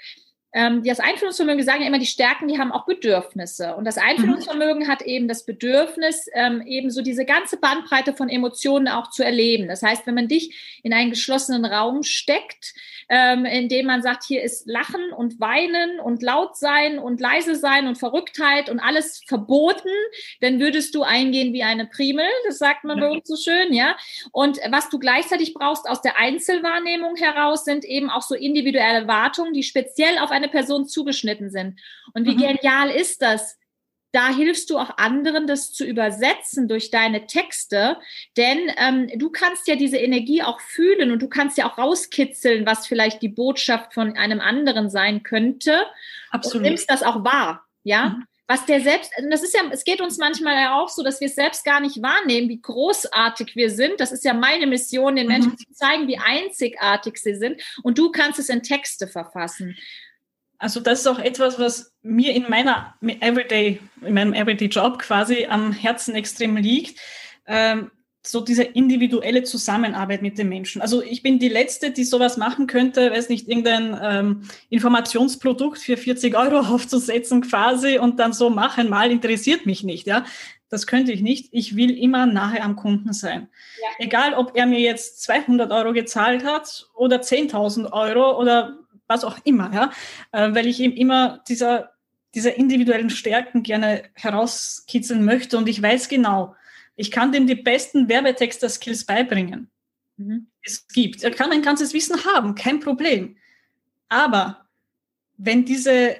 das 0.84 1.00
Einfühlungsvermögen, 1.00 1.58
wir 1.58 1.64
sagen 1.64 1.82
ja 1.82 1.88
immer, 1.88 1.98
die 1.98 2.06
Stärken, 2.06 2.48
die 2.48 2.58
haben 2.58 2.72
auch 2.72 2.86
Bedürfnisse. 2.86 3.76
Und 3.76 3.84
das 3.84 3.98
Einfühlungsvermögen 3.98 4.84
mhm. 4.84 4.88
hat 4.88 5.02
eben 5.02 5.28
das 5.28 5.44
Bedürfnis, 5.44 6.30
ähm, 6.32 6.62
eben 6.66 6.90
so 6.90 7.02
diese 7.02 7.26
ganze 7.26 7.58
Bandbreite 7.58 8.14
von 8.14 8.30
Emotionen 8.30 8.88
auch 8.88 9.10
zu 9.10 9.22
erleben. 9.22 9.68
Das 9.68 9.82
heißt, 9.82 10.06
wenn 10.06 10.14
man 10.14 10.28
dich 10.28 10.80
in 10.82 10.94
einen 10.94 11.10
geschlossenen 11.10 11.66
Raum 11.66 12.04
steckt, 12.04 12.74
ähm, 13.08 13.44
in 13.44 13.68
dem 13.68 13.86
man 13.86 14.02
sagt, 14.02 14.24
hier 14.24 14.42
ist 14.42 14.66
Lachen 14.66 15.12
und 15.12 15.40
Weinen 15.40 16.00
und 16.00 16.22
laut 16.22 16.56
sein 16.56 16.98
und 16.98 17.20
leise 17.20 17.54
sein 17.54 17.86
und 17.86 17.98
Verrücktheit 17.98 18.68
und 18.68 18.80
alles 18.80 19.22
verboten, 19.26 19.90
dann 20.40 20.60
würdest 20.60 20.94
du 20.94 21.02
eingehen 21.02 21.52
wie 21.52 21.62
eine 21.62 21.86
Primel, 21.86 22.26
das 22.46 22.58
sagt 22.58 22.84
man 22.84 22.98
bei 22.98 23.08
uns 23.08 23.28
so 23.28 23.36
schön, 23.36 23.72
ja. 23.72 23.96
Und 24.32 24.58
was 24.70 24.88
du 24.88 24.98
gleichzeitig 24.98 25.54
brauchst 25.54 25.88
aus 25.88 26.02
der 26.02 26.18
Einzelwahrnehmung 26.18 27.16
heraus, 27.16 27.64
sind 27.64 27.84
eben 27.84 28.10
auch 28.10 28.22
so 28.22 28.34
individuelle 28.34 29.00
Erwartungen, 29.00 29.52
die 29.52 29.62
speziell 29.62 30.18
auf 30.18 30.30
eine 30.30 30.48
Person 30.48 30.86
zugeschnitten 30.86 31.50
sind. 31.50 31.78
Und 32.14 32.24
wie 32.26 32.34
mhm. 32.34 32.58
genial 32.58 32.90
ist 32.90 33.22
das? 33.22 33.58
Da 34.12 34.34
hilfst 34.34 34.70
du 34.70 34.78
auch 34.78 34.96
anderen, 34.98 35.46
das 35.46 35.72
zu 35.72 35.84
übersetzen 35.84 36.68
durch 36.68 36.90
deine 36.90 37.26
Texte, 37.26 37.98
denn 38.36 38.58
ähm, 38.78 39.10
du 39.16 39.30
kannst 39.30 39.68
ja 39.68 39.76
diese 39.76 39.98
Energie 39.98 40.42
auch 40.42 40.60
fühlen 40.60 41.10
und 41.10 41.20
du 41.20 41.28
kannst 41.28 41.58
ja 41.58 41.70
auch 41.70 41.78
rauskitzeln, 41.78 42.66
was 42.66 42.86
vielleicht 42.86 43.20
die 43.22 43.28
Botschaft 43.28 43.94
von 43.94 44.16
einem 44.16 44.40
anderen 44.40 44.90
sein 44.90 45.22
könnte. 45.22 45.82
Absolut. 46.30 46.56
Und 46.56 46.62
nimmst 46.62 46.90
das 46.90 47.02
auch 47.02 47.24
wahr, 47.24 47.66
ja. 47.82 48.10
Mhm. 48.10 48.24
Was 48.48 48.64
der 48.64 48.80
selbst, 48.80 49.10
also 49.16 49.28
das 49.28 49.42
ist 49.42 49.54
ja, 49.54 49.62
es 49.72 49.82
geht 49.82 50.00
uns 50.00 50.18
manchmal 50.18 50.54
ja 50.54 50.80
auch 50.80 50.88
so, 50.88 51.02
dass 51.02 51.20
wir 51.20 51.26
es 51.26 51.34
selbst 51.34 51.64
gar 51.64 51.80
nicht 51.80 52.00
wahrnehmen, 52.00 52.48
wie 52.48 52.60
großartig 52.60 53.56
wir 53.56 53.70
sind. 53.70 53.98
Das 53.98 54.12
ist 54.12 54.24
ja 54.24 54.34
meine 54.34 54.68
Mission, 54.68 55.16
den 55.16 55.26
Menschen 55.26 55.52
mhm. 55.52 55.58
zu 55.58 55.72
zeigen, 55.72 56.06
wie 56.06 56.18
einzigartig 56.18 57.18
sie 57.18 57.34
sind. 57.34 57.60
Und 57.82 57.98
du 57.98 58.12
kannst 58.12 58.38
es 58.38 58.48
in 58.48 58.62
Texte 58.62 59.08
verfassen. 59.08 59.76
Also 60.58 60.80
das 60.80 61.00
ist 61.00 61.06
auch 61.06 61.18
etwas, 61.18 61.58
was 61.58 61.94
mir 62.02 62.34
in 62.34 62.48
meiner 62.48 62.94
Everyday, 63.20 63.80
in 64.02 64.14
meinem 64.14 64.32
Everyday 64.32 64.68
Job 64.68 64.98
quasi 64.98 65.46
am 65.46 65.72
Herzen 65.72 66.14
extrem 66.14 66.56
liegt. 66.56 66.98
Ähm, 67.46 67.90
so 68.28 68.40
diese 68.40 68.64
individuelle 68.64 69.44
Zusammenarbeit 69.44 70.22
mit 70.22 70.36
den 70.38 70.48
Menschen. 70.48 70.82
Also 70.82 71.02
ich 71.02 71.22
bin 71.22 71.38
die 71.38 71.48
Letzte, 71.48 71.92
die 71.92 72.04
sowas 72.04 72.36
machen 72.36 72.66
könnte, 72.66 73.10
weiß 73.10 73.28
nicht, 73.28 73.48
irgendein 73.48 73.98
ähm, 74.02 74.42
Informationsprodukt 74.68 75.78
für 75.78 75.96
40 75.96 76.36
Euro 76.36 76.58
aufzusetzen 76.74 77.42
quasi 77.42 77.98
und 77.98 78.18
dann 78.18 78.32
so 78.32 78.50
machen, 78.50 78.88
mal 78.88 79.10
interessiert 79.10 79.66
mich 79.66 79.84
nicht, 79.84 80.06
ja. 80.06 80.24
Das 80.68 80.88
könnte 80.88 81.12
ich 81.12 81.22
nicht. 81.22 81.50
Ich 81.52 81.76
will 81.76 81.96
immer 81.96 82.26
nahe 82.26 82.60
am 82.60 82.74
Kunden 82.74 83.12
sein. 83.12 83.46
Ja. 83.80 84.04
Egal, 84.04 84.34
ob 84.34 84.56
er 84.56 84.66
mir 84.66 84.80
jetzt 84.80 85.22
200 85.22 85.70
Euro 85.70 85.92
gezahlt 85.92 86.44
hat 86.44 86.88
oder 86.92 87.20
10.000 87.20 87.92
Euro 87.92 88.36
oder 88.36 88.76
was 89.06 89.24
auch 89.24 89.38
immer, 89.44 89.72
ja, 89.72 89.90
äh, 90.32 90.54
weil 90.54 90.66
ich 90.66 90.80
eben 90.80 90.96
immer 90.96 91.42
dieser, 91.48 91.92
dieser 92.34 92.56
individuellen 92.56 93.10
Stärken 93.10 93.62
gerne 93.62 94.04
herauskitzeln 94.14 95.24
möchte 95.24 95.56
und 95.56 95.68
ich 95.68 95.80
weiß 95.80 96.08
genau, 96.08 96.54
ich 96.96 97.10
kann 97.10 97.32
dem 97.32 97.46
die 97.46 97.54
besten 97.54 98.08
Werbetexter-Skills 98.08 99.04
beibringen. 99.04 99.70
Mhm. 100.16 100.46
Es 100.62 100.88
gibt. 100.88 101.22
Er 101.22 101.30
kann 101.30 101.52
ein 101.52 101.62
ganzes 101.62 101.92
Wissen 101.92 102.24
haben, 102.24 102.54
kein 102.54 102.80
Problem. 102.80 103.36
Aber 104.08 104.66
wenn 105.36 105.64
diese, 105.64 106.16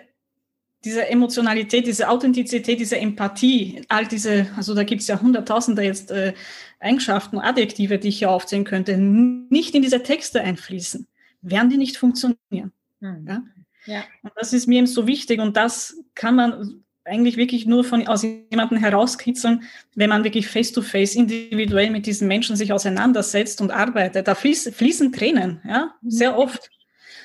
diese 0.85 1.09
Emotionalität, 1.09 1.87
diese 1.87 2.09
Authentizität, 2.09 2.79
diese 2.79 2.99
Empathie, 2.99 3.83
all 3.89 4.07
diese, 4.07 4.49
also 4.57 4.75
da 4.75 4.85
gibt 4.85 5.03
es 5.03 5.09
ja 5.09 5.21
hunderttausende 5.21 5.83
jetzt 5.83 6.11
äh, 6.11 6.35
Eigenschaften, 6.79 7.39
Adjektive, 7.39 7.99
die 7.99 8.09
ich 8.09 8.19
hier 8.19 8.31
aufzählen 8.31 8.65
könnte, 8.65 8.97
nicht 8.99 9.75
in 9.75 9.83
diese 9.83 10.03
Texte 10.03 10.43
einfließen, 10.43 11.07
werden 11.41 11.71
die 11.71 11.79
nicht 11.79 11.97
funktionieren. 11.97 12.73
Mhm. 13.01 13.27
Ja? 13.29 13.43
ja. 13.87 14.05
Und 14.23 14.33
das 14.37 14.53
ist 14.53 14.67
mir 14.67 14.79
eben 14.79 14.87
so 14.87 15.07
wichtig 15.07 15.41
und 15.41 15.57
das 15.57 15.97
kann 16.15 16.37
man 16.37 16.83
eigentlich 17.05 17.37
wirklich 17.37 17.67
nur 17.67 17.85
von, 17.85 18.07
aus 18.09 18.23
jemandem 18.23 18.79
herauskitzeln, 18.79 19.63
wenn 19.95 20.11
man 20.11 20.25
wirklich 20.25 20.49
face-to-face 20.49 21.15
-face 21.15 21.17
individuell 21.17 21.91
mit 21.91 22.07
diesen 22.07 22.27
Menschen 22.27 22.57
sich 22.57 22.73
auseinandersetzt 22.73 23.61
und 23.61 23.71
arbeitet. 23.71 24.27
Da 24.27 24.35
fließ, 24.35 24.75
fließen 24.75 25.13
Tränen, 25.13 25.61
ja, 25.65 25.95
mhm. 26.03 26.11
sehr 26.11 26.37
oft. 26.37 26.69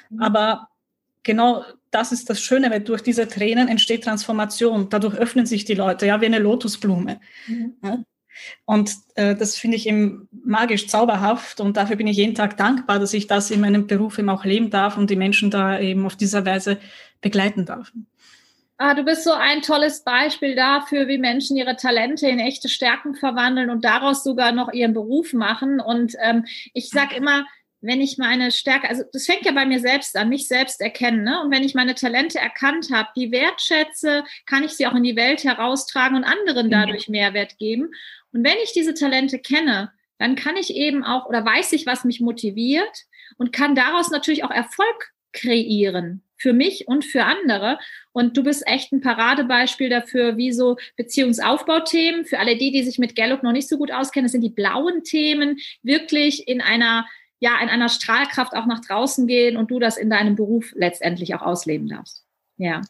Mhm. 0.10 0.22
Aber 0.22 0.70
genau 1.24 1.66
das 1.90 2.12
ist 2.12 2.30
das 2.30 2.42
Schöne, 2.42 2.70
weil 2.72 2.82
durch 2.82 3.02
diese 3.02 3.28
Tränen 3.28 3.68
entsteht 3.68 4.04
Transformation. 4.04 4.90
Dadurch 4.90 5.16
öffnen 5.16 5.46
sich 5.46 5.66
die 5.66 5.74
Leute, 5.74 6.06
ja, 6.06 6.22
wie 6.22 6.26
eine 6.26 6.40
Lotusblume. 6.40 7.20
Mhm. 7.48 7.74
Ja? 7.84 8.04
Und 8.66 8.96
äh, 9.16 9.36
das 9.36 9.58
finde 9.58 9.78
ich 9.78 9.88
eben 9.88 10.28
magisch 10.32 10.88
zauberhaft 10.88 11.60
und 11.60 11.78
dafür 11.78 11.96
bin 11.96 12.08
ich 12.08 12.18
jeden 12.18 12.36
Tag 12.36 12.58
dankbar, 12.58 13.00
dass 13.00 13.14
ich 13.14 13.28
das 13.28 13.52
in 13.52 13.62
meinem 13.62 13.88
Beruf 13.88 14.18
eben 14.18 14.30
auch 14.30 14.46
leben 14.46 14.70
darf 14.70 14.98
und 14.98 15.10
die 15.10 15.16
Menschen 15.16 15.52
da 15.52 15.80
eben 15.80 16.06
auf 16.06 16.16
dieser 16.16 16.46
Weise 16.46 16.78
begleiten 17.22 17.66
darf. 17.66 17.92
Ah, 18.84 18.96
du 18.96 19.04
bist 19.04 19.24
so 19.24 19.32
ein 19.32 19.62
tolles 19.62 20.04
Beispiel 20.04 20.56
dafür, 20.56 21.08
wie 21.08 21.20
Menschen 21.20 21.56
ihre 21.56 21.76
Talente 21.76 22.28
in 22.28 22.40
echte 22.40 22.68
Stärken 22.68 23.14
verwandeln 23.14 23.70
und 23.70 23.86
daraus 23.86 24.24
sogar 24.24 24.54
noch 24.54 24.74
ihren 24.74 24.94
Beruf 24.94 25.34
machen. 25.34 25.80
Und 25.80 26.16
ähm, 26.20 26.46
ich 26.74 26.90
sage 26.90 27.16
immer, 27.16 27.46
wenn 27.82 28.02
ich 28.02 28.18
meine 28.18 28.52
Stärke, 28.52 28.90
also 28.90 29.04
das 29.14 29.26
fängt 29.26 29.46
ja 29.46 29.52
bei 29.52 29.68
mir 29.68 29.80
selbst 29.80 30.16
an, 30.16 30.30
mich 30.30 30.48
selbst 30.48 30.82
erkennen. 30.82 31.24
Ne? 31.24 31.42
Und 31.44 31.52
wenn 31.52 31.64
ich 31.64 31.76
meine 31.76 31.94
Talente 31.94 32.40
erkannt 32.40 32.90
habe, 32.92 33.10
die 33.16 33.32
wertschätze, 33.32 34.24
kann 34.46 34.64
ich 34.64 34.72
sie 34.72 34.88
auch 34.88 34.96
in 34.96 35.04
die 35.04 35.16
Welt 35.16 35.44
heraustragen 35.44 36.18
und 36.18 36.24
anderen 36.24 36.68
mhm. 36.68 36.72
dadurch 36.72 37.08
Mehrwert 37.08 37.58
geben. 37.58 37.92
Und 38.34 38.44
wenn 38.44 38.58
ich 38.64 38.74
diese 38.74 38.94
Talente 38.94 39.40
kenne, 39.40 39.92
dann 40.18 40.36
kann 40.36 40.56
ich 40.56 40.76
eben 40.76 41.04
auch 41.04 41.28
oder 41.28 41.44
weiß 41.46 41.74
ich, 41.74 41.86
was 41.86 42.04
mich 42.06 42.22
motiviert 42.22 43.06
und 43.38 43.52
kann 43.52 43.76
daraus 43.76 44.12
natürlich 44.12 44.44
auch 44.44 44.52
Erfolg 44.52 45.12
kreieren 45.34 46.24
für 46.38 46.54
mich 46.54 46.88
und 46.88 47.06
für 47.06 47.24
andere. 47.24 47.80
Und 48.12 48.36
du 48.36 48.44
bist 48.44 48.68
echt 48.68 48.92
ein 48.92 49.02
Paradebeispiel 49.02 49.90
dafür, 49.90 50.38
wie 50.38 50.52
so 50.52 50.78
Beziehungsaufbauthemen, 50.98 52.26
für 52.26 52.40
alle 52.40 52.58
die, 52.58 52.72
die 52.72 52.84
sich 52.84 52.98
mit 52.98 53.16
Gallup 53.16 53.44
noch 53.44 53.52
nicht 53.52 53.70
so 53.70 53.78
gut 53.78 53.92
auskennen, 53.92 54.26
das 54.26 54.32
sind 54.32 54.42
die 54.42 54.50
blauen 54.50 55.04
Themen, 55.04 55.60
wirklich 55.84 56.48
in 56.48 56.62
einer, 56.62 57.08
ja, 57.40 57.62
in 57.62 57.70
einer 57.70 57.90
Strahlkraft 57.90 58.54
auch 58.54 58.66
nach 58.66 58.82
draußen 58.82 59.28
gehen 59.28 59.56
und 59.56 59.70
du 59.72 59.80
das 59.80 59.98
in 59.98 60.10
deinem 60.10 60.36
Beruf 60.36 60.74
letztendlich 60.76 61.36
auch 61.36 61.42
ausleben 61.42 61.88
darfst. 61.88 62.26
Ja. 62.58 62.82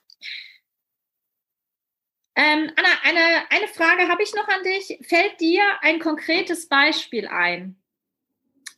Ähm, 2.42 2.72
Anna, 2.76 2.90
eine, 3.04 3.52
eine 3.52 3.68
Frage 3.68 4.08
habe 4.10 4.24
ich 4.24 4.34
noch 4.34 4.48
an 4.48 4.64
dich. 4.64 4.98
Fällt 5.08 5.40
dir 5.40 5.62
ein 5.82 6.00
konkretes 6.00 6.68
Beispiel 6.68 7.28
ein, 7.28 7.76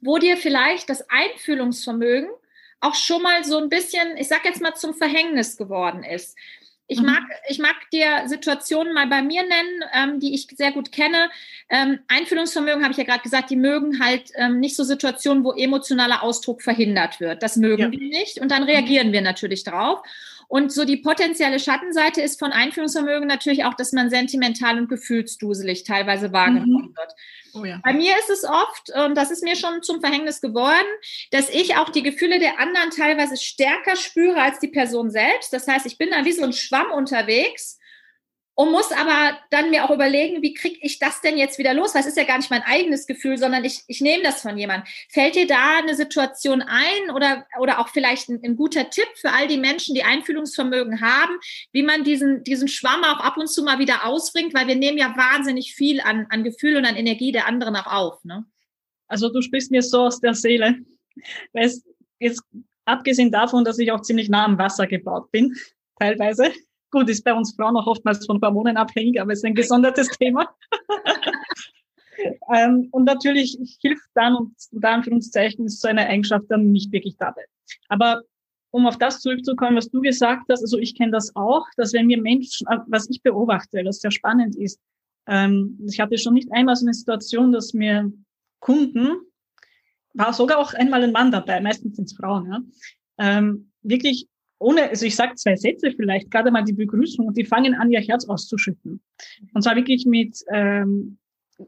wo 0.01 0.17
dir 0.17 0.35
vielleicht 0.35 0.89
das 0.89 1.09
Einfühlungsvermögen 1.09 2.29
auch 2.81 2.95
schon 2.95 3.21
mal 3.21 3.45
so 3.45 3.57
ein 3.57 3.69
bisschen, 3.69 4.17
ich 4.17 4.27
sag 4.27 4.43
jetzt 4.43 4.61
mal, 4.61 4.75
zum 4.75 4.93
Verhängnis 4.93 5.55
geworden 5.55 6.03
ist? 6.03 6.37
Ich 6.87 6.99
mhm. 6.99 7.05
mag, 7.05 7.23
ich 7.47 7.59
mag 7.59 7.75
dir 7.93 8.23
Situationen 8.27 8.93
mal 8.93 9.07
bei 9.07 9.21
mir 9.21 9.43
nennen, 9.43 9.83
ähm, 9.93 10.19
die 10.19 10.35
ich 10.35 10.47
sehr 10.57 10.73
gut 10.73 10.91
kenne. 10.91 11.29
Ähm, 11.69 11.99
Einfühlungsvermögen 12.09 12.83
habe 12.83 12.91
ich 12.91 12.97
ja 12.97 13.05
gerade 13.05 13.23
gesagt, 13.23 13.49
die 13.49 13.55
mögen 13.55 14.03
halt 14.03 14.31
ähm, 14.35 14.59
nicht 14.59 14.75
so 14.75 14.83
Situationen, 14.83 15.45
wo 15.45 15.53
emotionaler 15.53 16.21
Ausdruck 16.21 16.61
verhindert 16.61 17.21
wird. 17.21 17.41
Das 17.41 17.55
mögen 17.55 17.83
ja. 17.83 17.89
die 17.89 18.09
nicht 18.09 18.41
und 18.41 18.51
dann 18.51 18.63
reagieren 18.63 19.13
wir 19.13 19.21
natürlich 19.21 19.63
drauf. 19.63 20.01
Und 20.53 20.71
so 20.71 20.85
die 20.85 20.97
potenzielle 20.97 21.59
Schattenseite 21.59 22.21
ist 22.21 22.37
von 22.37 22.51
Einführungsvermögen 22.51 23.27
natürlich 23.27 23.65
auch, 23.65 23.73
dass 23.73 23.91
man 23.91 24.11
sentimental 24.11 24.77
und 24.77 24.87
gefühlsduselig 24.87 25.83
teilweise 25.83 26.31
wahrgenommen 26.31 26.91
mhm. 26.91 26.95
wird. 26.95 27.15
Oh 27.55 27.65
ja. 27.65 27.81
Bei 27.83 27.91
mir 27.91 28.13
ist 28.19 28.29
es 28.29 28.43
oft, 28.43 28.91
und 29.03 29.15
das 29.15 29.31
ist 29.31 29.43
mir 29.43 29.55
schon 29.55 29.81
zum 29.81 29.99
Verhängnis 29.99 30.41
geworden, 30.41 30.85
dass 31.31 31.49
ich 31.49 31.75
auch 31.77 31.89
die 31.89 32.03
Gefühle 32.03 32.37
der 32.37 32.59
anderen 32.59 32.91
teilweise 32.91 33.35
stärker 33.35 33.95
spüre 33.95 34.39
als 34.39 34.59
die 34.59 34.67
Person 34.67 35.09
selbst. 35.09 35.51
Das 35.53 35.67
heißt, 35.67 35.87
ich 35.87 35.97
bin 35.97 36.11
da 36.11 36.23
wie 36.23 36.33
so 36.33 36.43
ein 36.43 36.53
Schwamm 36.53 36.91
unterwegs 36.91 37.79
und 38.55 38.71
muss 38.71 38.91
aber 38.91 39.37
dann 39.49 39.71
mir 39.71 39.83
auch 39.83 39.89
überlegen, 39.89 40.43
wie 40.43 40.53
kriege 40.53 40.77
ich 40.81 40.99
das 40.99 41.21
denn 41.21 41.37
jetzt 41.37 41.57
wieder 41.57 41.73
los? 41.73 41.95
Weil 41.95 42.01
es 42.01 42.07
ist 42.07 42.17
ja 42.17 42.23
gar 42.23 42.37
nicht 42.37 42.51
mein 42.51 42.61
eigenes 42.61 43.07
Gefühl, 43.07 43.37
sondern 43.37 43.65
ich, 43.65 43.83
ich 43.87 43.99
nehme 43.99 44.21
das 44.23 44.41
von 44.41 44.57
jemandem. 44.57 44.87
Fällt 45.09 45.35
dir 45.35 45.47
da 45.47 45.79
eine 45.79 45.95
Situation 45.95 46.61
ein 46.61 47.09
oder, 47.15 47.47
oder 47.59 47.79
auch 47.79 47.87
vielleicht 47.87 48.29
ein, 48.29 48.41
ein, 48.43 48.55
guter 48.55 48.91
Tipp 48.91 49.07
für 49.15 49.31
all 49.31 49.47
die 49.47 49.57
Menschen, 49.57 49.95
die 49.95 50.03
Einfühlungsvermögen 50.03 51.01
haben, 51.01 51.33
wie 51.71 51.81
man 51.81 52.03
diesen, 52.03 52.43
diesen 52.43 52.67
Schwamm 52.67 53.03
auch 53.03 53.21
ab 53.21 53.37
und 53.37 53.47
zu 53.47 53.63
mal 53.63 53.79
wieder 53.79 54.05
ausbringt? 54.05 54.53
Weil 54.53 54.67
wir 54.67 54.75
nehmen 54.75 54.99
ja 54.99 55.15
wahnsinnig 55.17 55.73
viel 55.73 55.99
an, 56.01 56.27
an 56.29 56.43
Gefühl 56.43 56.77
und 56.77 56.85
an 56.85 56.95
Energie 56.95 57.31
der 57.31 57.47
anderen 57.47 57.75
auch 57.75 57.87
auf. 57.87 58.23
Ne? 58.23 58.45
Also 59.07 59.29
du 59.29 59.41
sprichst 59.41 59.71
mir 59.71 59.81
so 59.81 60.03
aus 60.03 60.19
der 60.19 60.35
Seele. 60.35 60.77
Weil 61.53 61.65
es, 61.65 61.83
jetzt 62.19 62.43
abgesehen 62.85 63.31
davon, 63.31 63.65
dass 63.65 63.79
ich 63.79 63.91
auch 63.91 64.01
ziemlich 64.01 64.29
nah 64.29 64.45
am 64.45 64.59
Wasser 64.59 64.85
gebaut 64.85 65.31
bin, 65.31 65.55
teilweise 65.99 66.51
Gut, 66.93 67.09
ist 67.09 67.23
bei 67.23 67.33
uns 67.33 67.55
Frauen 67.55 67.75
auch 67.75 67.87
oftmals 67.87 68.23
von 68.23 68.39
Hormonen 68.39 68.77
abhängig, 68.77 69.19
aber 69.19 69.33
ist 69.33 69.43
ein 69.43 69.55
gesondertes 69.55 70.07
Thema. 70.19 70.47
ähm, 72.53 72.87
und 72.91 73.05
natürlich 73.05 73.57
hilft 73.81 74.05
dann, 74.13 74.35
und 74.35 74.53
unter 74.71 74.89
Anführungszeichen 74.91 75.65
ist 75.65 75.81
so 75.81 75.87
eine 75.87 76.05
Eigenschaft 76.05 76.45
dann 76.49 76.71
nicht 76.71 76.91
wirklich 76.91 77.17
dabei. 77.17 77.45
Aber 77.89 78.21
um 78.69 78.85
auf 78.85 78.99
das 78.99 79.21
zurückzukommen, 79.21 79.75
was 79.75 79.89
du 79.89 80.01
gesagt 80.01 80.43
hast, 80.51 80.61
also 80.61 80.77
ich 80.77 80.93
kenne 80.95 81.13
das 81.13 81.35
auch, 81.35 81.65
dass 81.77 81.93
wenn 81.93 82.05
mir 82.05 82.21
Menschen, 82.21 82.67
äh, 82.67 82.77
was 82.85 83.09
ich 83.09 83.23
beobachte, 83.23 83.81
was 83.83 83.99
sehr 83.99 84.11
spannend 84.11 84.55
ist, 84.55 84.79
ähm, 85.25 85.79
ich 85.89 85.99
hatte 85.99 86.19
schon 86.19 86.35
nicht 86.35 86.53
einmal 86.53 86.75
so 86.75 86.85
eine 86.85 86.93
Situation, 86.93 87.51
dass 87.51 87.73
mir 87.73 88.13
Kunden, 88.59 89.17
war 90.13 90.31
sogar 90.31 90.59
auch 90.59 90.75
einmal 90.75 91.03
ein 91.03 91.11
Mann 91.11 91.31
dabei, 91.31 91.59
meistens 91.59 91.95
sind 91.95 92.05
es 92.05 92.13
Frauen, 92.15 92.51
ja, 92.51 92.59
ähm, 93.17 93.71
wirklich 93.81 94.27
ohne, 94.63 94.89
also 94.89 95.05
ich 95.05 95.15
sage 95.15 95.35
zwei 95.35 95.55
Sätze 95.55 95.91
vielleicht, 95.91 96.31
gerade 96.31 96.51
mal 96.51 96.63
die 96.63 96.73
Begrüßung 96.73 97.27
und 97.27 97.37
die 97.37 97.45
fangen 97.45 97.75
an, 97.75 97.91
ihr 97.91 97.99
Herz 97.99 98.25
auszuschütten. 98.27 99.01
Und 99.53 99.61
zwar 99.61 99.75
wirklich 99.75 100.05
mit, 100.05 100.37
ähm, 100.51 101.17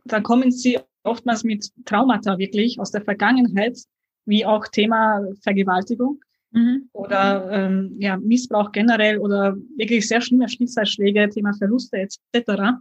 da 0.06 0.22
kommen 0.22 0.52
sie 0.52 0.80
oftmals 1.04 1.44
mit 1.44 1.70
Traumata 1.86 2.38
wirklich 2.38 2.80
aus 2.80 2.92
der 2.92 3.02
Vergangenheit, 3.02 3.78
wie 4.26 4.46
auch 4.46 4.68
Thema 4.68 5.22
Vergewaltigung 5.44 6.20
mhm. 6.52 6.90
oder 6.94 7.50
ähm, 7.52 7.96
ja, 8.00 8.18
Missbrauch 8.18 8.72
generell 8.72 9.20
oder 9.20 9.56
wirklich 9.78 10.08
sehr 10.08 10.22
schlimme 10.22 10.50
Schicksalsschläge, 10.50 11.30
Thema 11.30 11.54
Verluste 11.54 11.98
etc. 11.98 12.80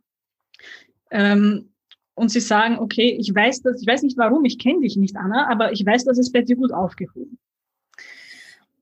Ähm, 1.11 1.71
und 2.15 2.31
sie 2.31 2.41
sagen, 2.41 2.79
okay, 2.79 3.17
ich 3.19 3.35
weiß 3.35 3.63
das, 3.63 3.83
ich 3.83 3.87
weiß 3.87 4.03
nicht 4.03 4.17
warum, 4.17 4.45
ich 4.45 4.59
kenne 4.59 4.81
dich 4.81 4.97
nicht, 4.97 5.17
Anna, 5.17 5.49
aber 5.51 5.73
ich 5.73 5.85
weiß, 5.85 6.05
dass 6.05 6.17
es 6.17 6.31
bei 6.31 6.43
dir 6.43 6.57
gut 6.57 6.73
aufgehoben. 6.73 7.39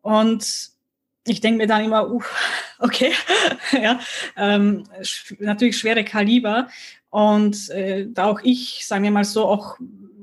Und 0.03 0.72
ich 1.27 1.41
denke 1.41 1.59
mir 1.59 1.67
dann 1.67 1.85
immer, 1.85 2.11
uh, 2.11 2.23
okay, 2.79 3.13
ja, 3.73 4.01
ähm, 4.37 4.85
natürlich 5.39 5.79
schwere 5.79 6.05
Kaliber. 6.05 6.69
Und 7.11 7.69
äh, 7.71 8.07
da 8.09 8.25
auch 8.25 8.41
ich, 8.43 8.87
sagen 8.87 9.05
wir 9.05 9.11
mal 9.11 9.25
so, 9.25 9.47
auch 9.47 9.77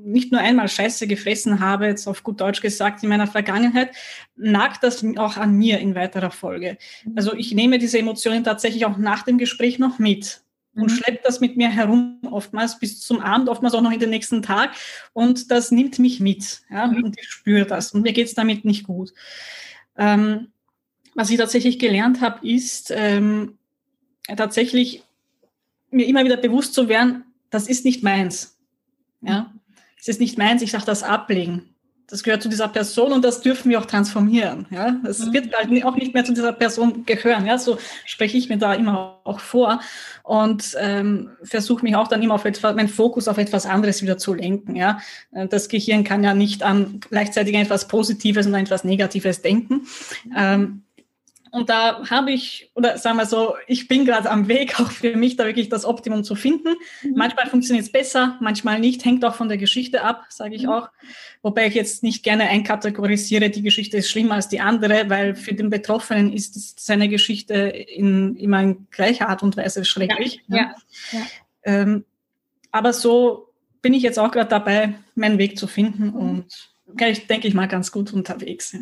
nicht 0.04 0.32
nur 0.32 0.40
einmal 0.40 0.68
Scheiße 0.68 1.06
gefressen 1.06 1.60
habe, 1.60 1.86
jetzt 1.86 2.06
auf 2.06 2.22
gut 2.22 2.40
Deutsch 2.40 2.60
gesagt, 2.60 3.02
in 3.02 3.08
meiner 3.08 3.26
Vergangenheit, 3.26 3.94
nagt 4.36 4.82
das 4.82 5.04
auch 5.16 5.36
an 5.36 5.52
mir 5.52 5.78
in 5.78 5.94
weiterer 5.94 6.30
Folge. 6.30 6.78
Mhm. 7.04 7.12
Also 7.16 7.34
ich 7.34 7.54
nehme 7.54 7.78
diese 7.78 7.98
Emotionen 7.98 8.44
tatsächlich 8.44 8.86
auch 8.86 8.96
nach 8.96 9.22
dem 9.22 9.38
Gespräch 9.38 9.78
noch 9.78 9.98
mit 9.98 10.42
und 10.74 10.84
mhm. 10.84 10.88
schleppt 10.88 11.24
das 11.24 11.40
mit 11.40 11.56
mir 11.56 11.68
herum, 11.68 12.18
oftmals 12.30 12.78
bis 12.78 13.00
zum 13.00 13.20
Abend, 13.20 13.48
oftmals 13.48 13.74
auch 13.74 13.82
noch 13.82 13.92
in 13.92 14.00
den 14.00 14.10
nächsten 14.10 14.42
Tag. 14.42 14.70
Und 15.12 15.50
das 15.50 15.70
nimmt 15.70 15.98
mich 15.98 16.20
mit. 16.20 16.62
Ja? 16.70 16.86
Mhm. 16.86 17.04
Und 17.04 17.20
ich 17.20 17.28
spüre 17.28 17.66
das. 17.66 17.92
Und 17.92 18.02
mir 18.02 18.12
geht's 18.12 18.34
damit 18.34 18.64
nicht 18.64 18.84
gut. 18.84 19.12
Ähm, 19.96 20.48
was 21.14 21.30
ich 21.30 21.38
tatsächlich 21.38 21.78
gelernt 21.78 22.20
habe, 22.20 22.46
ist 22.46 22.92
ähm, 22.94 23.58
tatsächlich 24.36 25.02
mir 25.90 26.06
immer 26.06 26.24
wieder 26.24 26.36
bewusst 26.36 26.74
zu 26.74 26.88
werden, 26.88 27.24
das 27.50 27.68
ist 27.68 27.84
nicht 27.84 28.02
meins. 28.02 28.56
Ja, 29.22 29.52
es 29.98 30.08
ist 30.08 30.20
nicht 30.20 30.38
meins, 30.38 30.62
ich 30.62 30.70
darf 30.70 30.84
das 30.84 31.02
ablegen. 31.02 31.74
Das 32.10 32.24
gehört 32.24 32.42
zu 32.42 32.48
dieser 32.48 32.66
Person 32.66 33.12
und 33.12 33.24
das 33.24 33.40
dürfen 33.40 33.70
wir 33.70 33.78
auch 33.78 33.86
transformieren. 33.86 34.66
Ja, 34.70 34.96
es 35.04 35.24
mhm. 35.24 35.32
wird 35.32 35.56
halt 35.56 35.84
auch 35.84 35.94
nicht 35.94 36.12
mehr 36.12 36.24
zu 36.24 36.32
dieser 36.32 36.52
Person 36.52 37.06
gehören. 37.06 37.46
Ja, 37.46 37.56
so 37.56 37.78
spreche 38.04 38.36
ich 38.36 38.48
mir 38.48 38.58
da 38.58 38.74
immer 38.74 39.20
auch 39.22 39.38
vor 39.38 39.80
und 40.24 40.76
ähm, 40.80 41.30
versuche 41.44 41.84
mich 41.84 41.94
auch 41.94 42.08
dann 42.08 42.20
immer 42.20 42.34
auf 42.34 42.44
etwas, 42.44 42.74
meinen 42.74 42.88
Fokus 42.88 43.28
auf 43.28 43.38
etwas 43.38 43.64
anderes 43.64 44.02
wieder 44.02 44.18
zu 44.18 44.34
lenken. 44.34 44.74
Ja, 44.74 44.98
äh, 45.30 45.46
das 45.46 45.68
Gehirn 45.68 46.02
kann 46.02 46.24
ja 46.24 46.34
nicht 46.34 46.64
an 46.64 46.98
gleichzeitig 46.98 47.54
etwas 47.54 47.86
Positives 47.86 48.46
und 48.46 48.54
etwas 48.54 48.82
Negatives 48.82 49.42
denken. 49.42 49.86
Mhm. 50.24 50.34
Ähm, 50.36 50.82
und 51.52 51.68
da 51.68 52.08
habe 52.08 52.32
ich, 52.32 52.70
oder 52.74 52.98
sagen 52.98 53.16
wir 53.16 53.26
so, 53.26 53.54
ich 53.66 53.88
bin 53.88 54.04
gerade 54.04 54.30
am 54.30 54.48
Weg, 54.48 54.78
auch 54.80 54.90
für 54.90 55.16
mich 55.16 55.36
da 55.36 55.44
wirklich 55.44 55.68
das 55.68 55.84
Optimum 55.84 56.24
zu 56.24 56.34
finden. 56.34 56.74
Mhm. 57.02 57.14
Manchmal 57.16 57.48
funktioniert 57.48 57.86
es 57.86 57.92
besser, 57.92 58.36
manchmal 58.40 58.78
nicht, 58.78 59.04
hängt 59.04 59.24
auch 59.24 59.34
von 59.34 59.48
der 59.48 59.58
Geschichte 59.58 60.02
ab, 60.02 60.26
sage 60.28 60.54
ich 60.54 60.64
mhm. 60.64 60.70
auch. 60.70 60.88
Wobei 61.42 61.66
ich 61.66 61.74
jetzt 61.74 62.02
nicht 62.02 62.22
gerne 62.22 62.48
einkategorisiere, 62.48 63.50
die 63.50 63.62
Geschichte 63.62 63.96
ist 63.96 64.10
schlimmer 64.10 64.34
als 64.34 64.48
die 64.48 64.60
andere, 64.60 65.08
weil 65.08 65.34
für 65.34 65.54
den 65.54 65.70
Betroffenen 65.70 66.32
ist 66.32 66.80
seine 66.80 67.08
Geschichte 67.08 67.54
in 67.54 68.36
immer 68.36 68.62
in 68.62 68.86
gleicher 68.90 69.28
Art 69.28 69.42
und 69.42 69.56
Weise 69.56 69.84
schrecklich. 69.84 70.42
Ja, 70.48 70.56
ja. 70.56 70.74
ja. 71.12 71.26
Ähm, 71.64 72.04
aber 72.70 72.92
so 72.92 73.48
bin 73.82 73.94
ich 73.94 74.02
jetzt 74.02 74.18
auch 74.18 74.30
gerade 74.30 74.50
dabei, 74.50 74.94
meinen 75.14 75.38
Weg 75.38 75.58
zu 75.58 75.66
finden 75.66 76.08
mhm. 76.08 76.14
und 76.14 76.70
ich 76.98 77.26
denke 77.26 77.48
ich 77.48 77.54
mal 77.54 77.68
ganz 77.68 77.92
gut 77.92 78.12
unterwegs. 78.12 78.76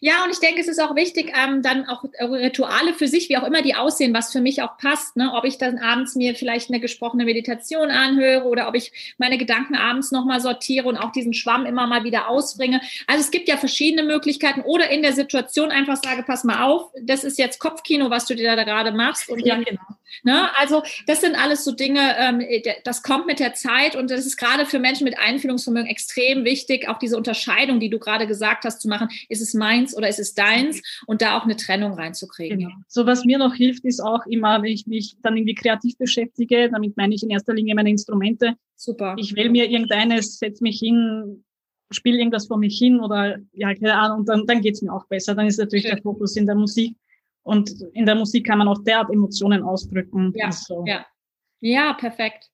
Ja. 0.00 0.24
Und 0.24 0.30
ich 0.30 0.40
denke, 0.40 0.60
es 0.60 0.68
ist 0.68 0.80
auch 0.80 0.94
wichtig, 0.96 1.32
ähm, 1.36 1.62
dann 1.62 1.86
auch 1.86 2.04
Rituale 2.20 2.94
für 2.94 3.08
sich, 3.08 3.28
wie 3.28 3.36
auch 3.36 3.46
immer 3.46 3.62
die 3.62 3.74
aussehen, 3.74 4.14
was 4.14 4.32
für 4.32 4.40
mich 4.40 4.62
auch 4.62 4.76
passt. 4.76 5.16
Ne? 5.16 5.32
Ob 5.34 5.44
ich 5.44 5.58
dann 5.58 5.78
abends 5.78 6.14
mir 6.14 6.34
vielleicht 6.34 6.70
eine 6.70 6.80
gesprochene 6.80 7.24
Meditation 7.24 7.90
anhöre 7.90 8.44
oder 8.44 8.68
ob 8.68 8.74
ich 8.74 9.14
meine 9.18 9.38
Gedanken 9.38 9.74
abends 9.74 10.10
nochmal 10.12 10.40
sortiere 10.40 10.88
und 10.88 10.96
auch 10.96 11.12
diesen 11.12 11.34
Schwamm 11.34 11.66
immer 11.66 11.86
mal 11.86 12.04
wieder 12.04 12.28
ausbringe. 12.28 12.80
Also 13.06 13.20
es 13.22 13.30
gibt 13.30 13.48
ja 13.48 13.56
verschiedene 13.56 14.02
Möglichkeiten 14.02 14.62
oder 14.62 14.90
in 14.90 15.02
der 15.02 15.12
Situation 15.12 15.70
einfach 15.70 15.96
sage, 15.96 16.22
pass 16.22 16.44
mal 16.44 16.62
auf, 16.62 16.90
das 17.00 17.24
ist 17.24 17.38
jetzt 17.38 17.58
Kopfkino, 17.58 18.10
was 18.10 18.26
du 18.26 18.34
dir 18.34 18.56
da 18.56 18.64
gerade 18.64 18.92
machst. 18.92 19.28
Und 19.28 19.44
ja, 19.44 19.56
genau. 19.56 19.80
Ne? 20.22 20.50
Also 20.56 20.82
das 21.06 21.20
sind 21.20 21.36
alles 21.36 21.64
so 21.64 21.72
Dinge, 21.72 22.16
ähm, 22.18 22.42
das 22.84 23.02
kommt 23.02 23.26
mit 23.26 23.38
der 23.38 23.54
Zeit 23.54 23.96
und 23.96 24.10
das 24.10 24.26
ist 24.26 24.36
gerade 24.36 24.66
für 24.66 24.78
Menschen 24.78 25.04
mit 25.04 25.18
Einfühlungsvermögen 25.18 25.88
extrem 25.88 26.44
wichtig, 26.44 26.88
auch 26.88 26.98
diese 26.98 27.16
Unterscheidung, 27.16 27.80
die 27.80 27.90
du 27.90 27.98
gerade 27.98 28.26
gesagt 28.26 28.64
hast, 28.64 28.80
zu 28.80 28.88
machen. 28.88 29.08
Ist 29.28 29.40
es 29.40 29.54
meins 29.70 29.96
oder 29.96 30.08
ist 30.08 30.18
es 30.18 30.34
deins? 30.34 30.82
Und 31.06 31.22
da 31.22 31.38
auch 31.38 31.44
eine 31.44 31.56
Trennung 31.56 31.94
reinzukriegen. 31.94 32.58
Genau. 32.58 32.74
So 32.88 33.06
was 33.06 33.24
mir 33.24 33.38
noch 33.38 33.54
hilft, 33.54 33.84
ist 33.84 34.00
auch 34.00 34.26
immer, 34.26 34.62
wenn 34.62 34.72
ich 34.72 34.86
mich 34.86 35.16
dann 35.22 35.36
irgendwie 35.36 35.54
kreativ 35.54 35.96
beschäftige, 35.98 36.70
damit 36.70 36.96
meine 36.96 37.14
ich 37.14 37.22
in 37.22 37.30
erster 37.30 37.54
Linie 37.54 37.74
meine 37.74 37.90
Instrumente. 37.90 38.54
Super. 38.76 39.14
Ich 39.18 39.34
wähle 39.34 39.50
mir 39.50 39.70
irgendeines, 39.70 40.38
setze 40.38 40.62
mich 40.62 40.78
hin, 40.78 41.44
spiele 41.90 42.18
irgendwas 42.18 42.46
vor 42.46 42.58
mich 42.58 42.78
hin 42.78 43.00
oder 43.00 43.38
ja, 43.52 43.74
keine 43.74 43.94
Ahnung, 43.94 44.20
und 44.20 44.28
dann, 44.28 44.46
dann 44.46 44.60
geht's 44.60 44.82
mir 44.82 44.92
auch 44.92 45.06
besser. 45.06 45.34
Dann 45.34 45.46
ist 45.46 45.58
natürlich 45.58 45.84
Schön. 45.84 45.96
der 45.96 46.02
Fokus 46.02 46.36
in 46.36 46.46
der 46.46 46.54
Musik. 46.54 46.96
Und 47.42 47.70
in 47.94 48.04
der 48.06 48.14
Musik 48.14 48.46
kann 48.46 48.58
man 48.58 48.68
auch 48.68 48.82
derart 48.84 49.10
Emotionen 49.10 49.62
ausdrücken. 49.62 50.32
Ja, 50.36 50.52
so. 50.52 50.84
ja. 50.86 51.06
ja 51.60 51.94
perfekt. 51.94 52.50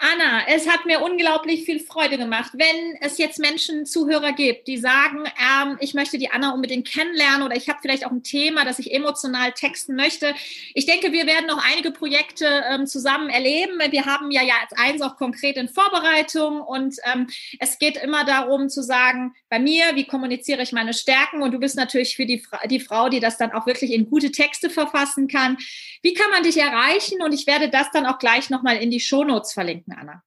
Anna, 0.00 0.46
es 0.46 0.68
hat 0.68 0.86
mir 0.86 1.02
unglaublich 1.02 1.64
viel 1.64 1.80
Freude 1.80 2.18
gemacht. 2.18 2.52
Wenn 2.54 2.96
es 3.00 3.18
jetzt 3.18 3.40
Menschen, 3.40 3.84
Zuhörer 3.84 4.32
gibt, 4.32 4.68
die 4.68 4.78
sagen, 4.78 5.24
ähm, 5.26 5.76
ich 5.80 5.92
möchte 5.92 6.18
die 6.18 6.30
Anna 6.30 6.52
unbedingt 6.52 6.86
kennenlernen 6.86 7.42
oder 7.42 7.56
ich 7.56 7.68
habe 7.68 7.80
vielleicht 7.82 8.06
auch 8.06 8.12
ein 8.12 8.22
Thema, 8.22 8.64
das 8.64 8.78
ich 8.78 8.94
emotional 8.94 9.50
texten 9.52 9.96
möchte. 9.96 10.34
Ich 10.74 10.86
denke, 10.86 11.10
wir 11.10 11.26
werden 11.26 11.46
noch 11.46 11.60
einige 11.68 11.90
Projekte 11.90 12.62
ähm, 12.70 12.86
zusammen 12.86 13.28
erleben. 13.28 13.80
Wir 13.90 14.06
haben 14.06 14.30
ja, 14.30 14.42
ja 14.42 14.54
als 14.62 14.78
eins 14.78 15.02
auch 15.02 15.16
konkret 15.16 15.56
in 15.56 15.68
Vorbereitung 15.68 16.60
und 16.60 16.94
ähm, 17.12 17.26
es 17.58 17.80
geht 17.80 17.96
immer 17.96 18.24
darum 18.24 18.68
zu 18.68 18.84
sagen, 18.84 19.34
bei 19.48 19.58
mir, 19.58 19.84
wie 19.94 20.06
kommuniziere 20.06 20.62
ich 20.62 20.72
meine 20.72 20.92
Stärken 20.92 21.42
und 21.42 21.52
du 21.52 21.58
bist 21.58 21.76
natürlich 21.76 22.16
für 22.16 22.26
die, 22.26 22.38
Fra 22.38 22.66
die 22.66 22.80
Frau, 22.80 23.08
die 23.08 23.20
das 23.20 23.38
dann 23.38 23.52
auch 23.52 23.66
wirklich 23.66 23.92
in 23.92 24.08
gute 24.08 24.30
Texte 24.30 24.68
verfassen 24.68 25.26
kann. 25.28 25.56
Wie 26.02 26.12
kann 26.12 26.30
man 26.30 26.42
dich 26.42 26.58
erreichen? 26.58 27.22
Und 27.22 27.32
ich 27.32 27.46
werde 27.46 27.70
das 27.70 27.90
dann 27.90 28.06
auch 28.06 28.18
gleich 28.18 28.50
nochmal 28.50 28.76
in 28.76 28.90
die 28.90 29.00
Shownotes 29.00 29.52
verlinken. 29.52 29.94
Anna. 29.94 30.22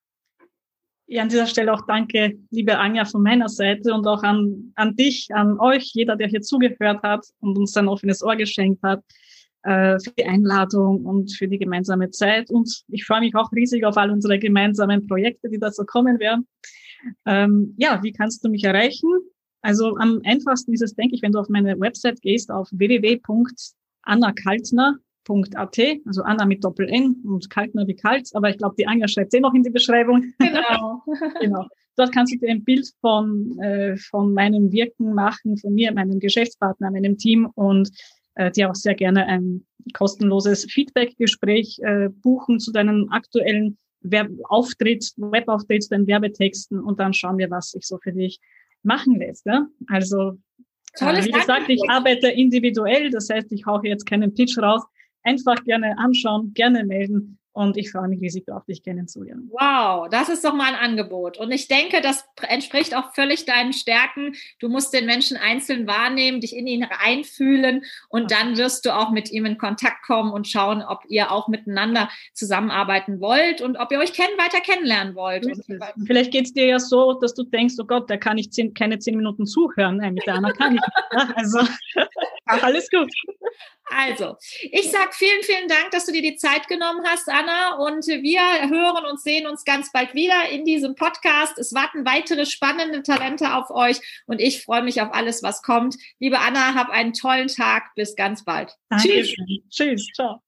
Ja, 1.07 1.23
an 1.23 1.29
dieser 1.29 1.45
Stelle 1.45 1.73
auch 1.73 1.85
danke, 1.85 2.39
liebe 2.51 2.77
Anja, 2.77 3.03
von 3.03 3.21
meiner 3.21 3.49
Seite 3.49 3.93
und 3.93 4.07
auch 4.07 4.23
an, 4.23 4.71
an 4.75 4.95
dich, 4.95 5.27
an 5.33 5.59
euch, 5.59 5.91
jeder, 5.93 6.15
der 6.15 6.29
hier 6.29 6.41
zugehört 6.41 7.03
hat 7.03 7.25
und 7.41 7.57
uns 7.57 7.75
ein 7.75 7.89
offenes 7.89 8.23
Ohr 8.23 8.37
geschenkt 8.37 8.81
hat, 8.81 9.03
äh, 9.63 9.99
für 9.99 10.11
die 10.17 10.23
Einladung 10.23 11.05
und 11.05 11.33
für 11.33 11.49
die 11.49 11.59
gemeinsame 11.59 12.11
Zeit. 12.11 12.49
Und 12.49 12.83
ich 12.87 13.05
freue 13.05 13.19
mich 13.19 13.35
auch 13.35 13.51
riesig 13.51 13.85
auf 13.85 13.97
all 13.97 14.09
unsere 14.09 14.39
gemeinsamen 14.39 15.05
Projekte, 15.05 15.49
die 15.49 15.59
da 15.59 15.69
so 15.69 15.83
kommen 15.83 16.17
werden. 16.19 16.47
Ähm, 17.25 17.75
ja, 17.77 18.01
wie 18.03 18.11
kannst 18.11 18.43
du 18.43 18.49
mich 18.49 18.63
erreichen? 18.63 19.09
Also 19.61 19.95
am 19.97 20.21
einfachsten 20.23 20.73
ist 20.73 20.81
es, 20.81 20.95
denke 20.95 21.15
ich, 21.15 21.21
wenn 21.21 21.31
du 21.31 21.39
auf 21.39 21.49
meine 21.49 21.79
Website 21.79 22.21
gehst, 22.21 22.51
auf 22.51 22.67
www.annakaltner, 22.71 24.97
Anna.at, 25.27 25.77
also 26.05 26.23
Anna 26.23 26.45
mit 26.45 26.63
Doppel-N 26.63 27.23
und 27.25 27.49
Kaltner 27.49 27.87
wie 27.87 27.95
kalt, 27.95 28.29
aber 28.33 28.49
ich 28.49 28.57
glaube, 28.57 28.75
die 28.77 28.87
Anja 28.87 29.07
schreibt 29.07 29.33
eh 29.33 29.39
noch 29.39 29.53
in 29.53 29.63
die 29.63 29.69
Beschreibung. 29.69 30.33
Genau. 30.39 31.03
genau. 31.39 31.67
Dort 31.95 32.13
kannst 32.13 32.33
du 32.33 32.39
dir 32.39 32.49
ein 32.49 32.63
Bild 32.63 32.87
von, 33.01 33.59
äh, 33.59 33.97
von 33.97 34.33
meinem 34.33 34.71
Wirken 34.71 35.13
machen, 35.13 35.57
von 35.57 35.73
mir, 35.73 35.93
meinem 35.93 36.19
Geschäftspartner, 36.19 36.89
meinem 36.89 37.17
Team 37.17 37.47
und 37.55 37.91
äh, 38.35 38.51
dir 38.51 38.69
auch 38.69 38.75
sehr 38.75 38.95
gerne 38.95 39.25
ein 39.27 39.65
kostenloses 39.93 40.65
Feedback-Gespräch 40.65 41.79
äh, 41.83 42.09
buchen 42.09 42.59
zu 42.59 42.71
deinem 42.71 43.09
aktuellen 43.11 43.77
Werbauftritt, 44.01 45.13
Webauftritt, 45.17 45.91
deinen 45.91 46.07
Werbetexten 46.07 46.79
und 46.79 46.99
dann 46.99 47.13
schauen 47.13 47.37
wir, 47.37 47.49
was 47.49 47.71
sich 47.71 47.85
so 47.85 47.97
für 47.97 48.11
dich 48.11 48.39
machen 48.83 49.15
lässt. 49.15 49.45
Ja? 49.45 49.67
Also 49.87 50.37
Tolles 50.97 51.25
wie 51.25 51.31
gesagt, 51.31 51.69
ich 51.69 51.81
arbeite 51.89 52.29
individuell, 52.29 53.09
das 53.11 53.29
heißt, 53.29 53.51
ich 53.51 53.65
hauche 53.65 53.87
jetzt 53.87 54.05
keinen 54.05 54.33
Pitch 54.33 54.57
raus, 54.57 54.83
einfach 55.23 55.63
gerne 55.63 55.97
anschauen, 55.97 56.53
gerne 56.53 56.83
melden. 56.83 57.37
Und 57.53 57.75
ich 57.75 57.91
freue 57.91 58.07
mich 58.07 58.21
riesig 58.21 58.45
darauf, 58.45 58.63
dich 58.65 58.81
kennenzulernen. 58.81 59.49
Wow, 59.51 60.07
das 60.09 60.29
ist 60.29 60.45
doch 60.45 60.53
mal 60.53 60.73
ein 60.73 60.75
Angebot. 60.75 61.37
Und 61.37 61.51
ich 61.51 61.67
denke, 61.67 61.99
das 61.99 62.23
entspricht 62.47 62.95
auch 62.95 63.13
völlig 63.13 63.45
deinen 63.45 63.73
Stärken. 63.73 64.35
Du 64.59 64.69
musst 64.69 64.93
den 64.93 65.05
Menschen 65.05 65.35
einzeln 65.35 65.85
wahrnehmen, 65.85 66.39
dich 66.39 66.55
in 66.55 66.65
ihn 66.65 66.83
reinfühlen 66.83 67.83
und 68.07 68.31
dann 68.31 68.57
wirst 68.57 68.85
du 68.85 68.95
auch 68.95 69.11
mit 69.11 69.31
ihm 69.31 69.45
in 69.45 69.57
Kontakt 69.57 70.03
kommen 70.05 70.31
und 70.31 70.47
schauen, 70.47 70.81
ob 70.81 71.03
ihr 71.09 71.31
auch 71.31 71.49
miteinander 71.49 72.09
zusammenarbeiten 72.33 73.19
wollt 73.19 73.61
und 73.61 73.75
ob 73.75 73.91
ihr 73.91 73.99
euch 73.99 74.13
kennen, 74.13 74.37
weiter 74.37 74.61
kennenlernen 74.61 75.15
wollt. 75.15 75.45
Vielleicht 76.05 76.31
geht 76.31 76.45
es 76.45 76.53
dir 76.53 76.67
ja 76.67 76.79
so, 76.79 77.13
dass 77.13 77.33
du 77.33 77.43
denkst, 77.43 77.75
oh 77.79 77.85
Gott, 77.85 78.09
da 78.09 78.15
kann 78.15 78.37
ich 78.37 78.51
zehn, 78.51 78.73
keine 78.73 78.99
zehn 78.99 79.17
Minuten 79.17 79.45
zuhören. 79.45 79.97
Nein, 79.97 80.13
mit 80.13 80.25
der 80.25 80.35
Anna 80.35 80.53
kann 80.53 80.75
ich. 80.75 80.81
also, 81.35 81.59
alles 82.45 82.89
gut. 82.89 83.11
Also, 83.91 84.37
ich 84.71 84.89
sag 84.89 85.13
vielen, 85.13 85.43
vielen 85.43 85.67
Dank, 85.67 85.91
dass 85.91 86.05
du 86.05 86.13
dir 86.13 86.21
die 86.21 86.37
Zeit 86.37 86.67
genommen 86.69 87.01
hast, 87.05 87.27
Anna. 87.41 87.75
Und 87.75 88.07
wir 88.07 88.69
hören 88.69 89.05
und 89.05 89.19
sehen 89.19 89.47
uns 89.47 89.65
ganz 89.65 89.91
bald 89.91 90.13
wieder 90.13 90.49
in 90.49 90.65
diesem 90.65 90.95
Podcast. 90.95 91.57
Es 91.57 91.73
warten 91.73 92.05
weitere 92.05 92.45
spannende 92.45 93.03
Talente 93.03 93.53
auf 93.53 93.69
euch 93.69 93.99
und 94.27 94.39
ich 94.39 94.63
freue 94.63 94.83
mich 94.83 95.01
auf 95.01 95.13
alles, 95.13 95.43
was 95.43 95.61
kommt. 95.61 95.97
Liebe 96.19 96.39
Anna, 96.39 96.75
hab 96.75 96.89
einen 96.89 97.13
tollen 97.13 97.47
Tag. 97.47 97.93
Bis 97.95 98.15
ganz 98.15 98.43
bald. 98.43 98.75
Danke. 98.89 99.07
Tschüss. 99.07 99.35
Tschüss. 99.69 100.07
Ciao. 100.13 100.41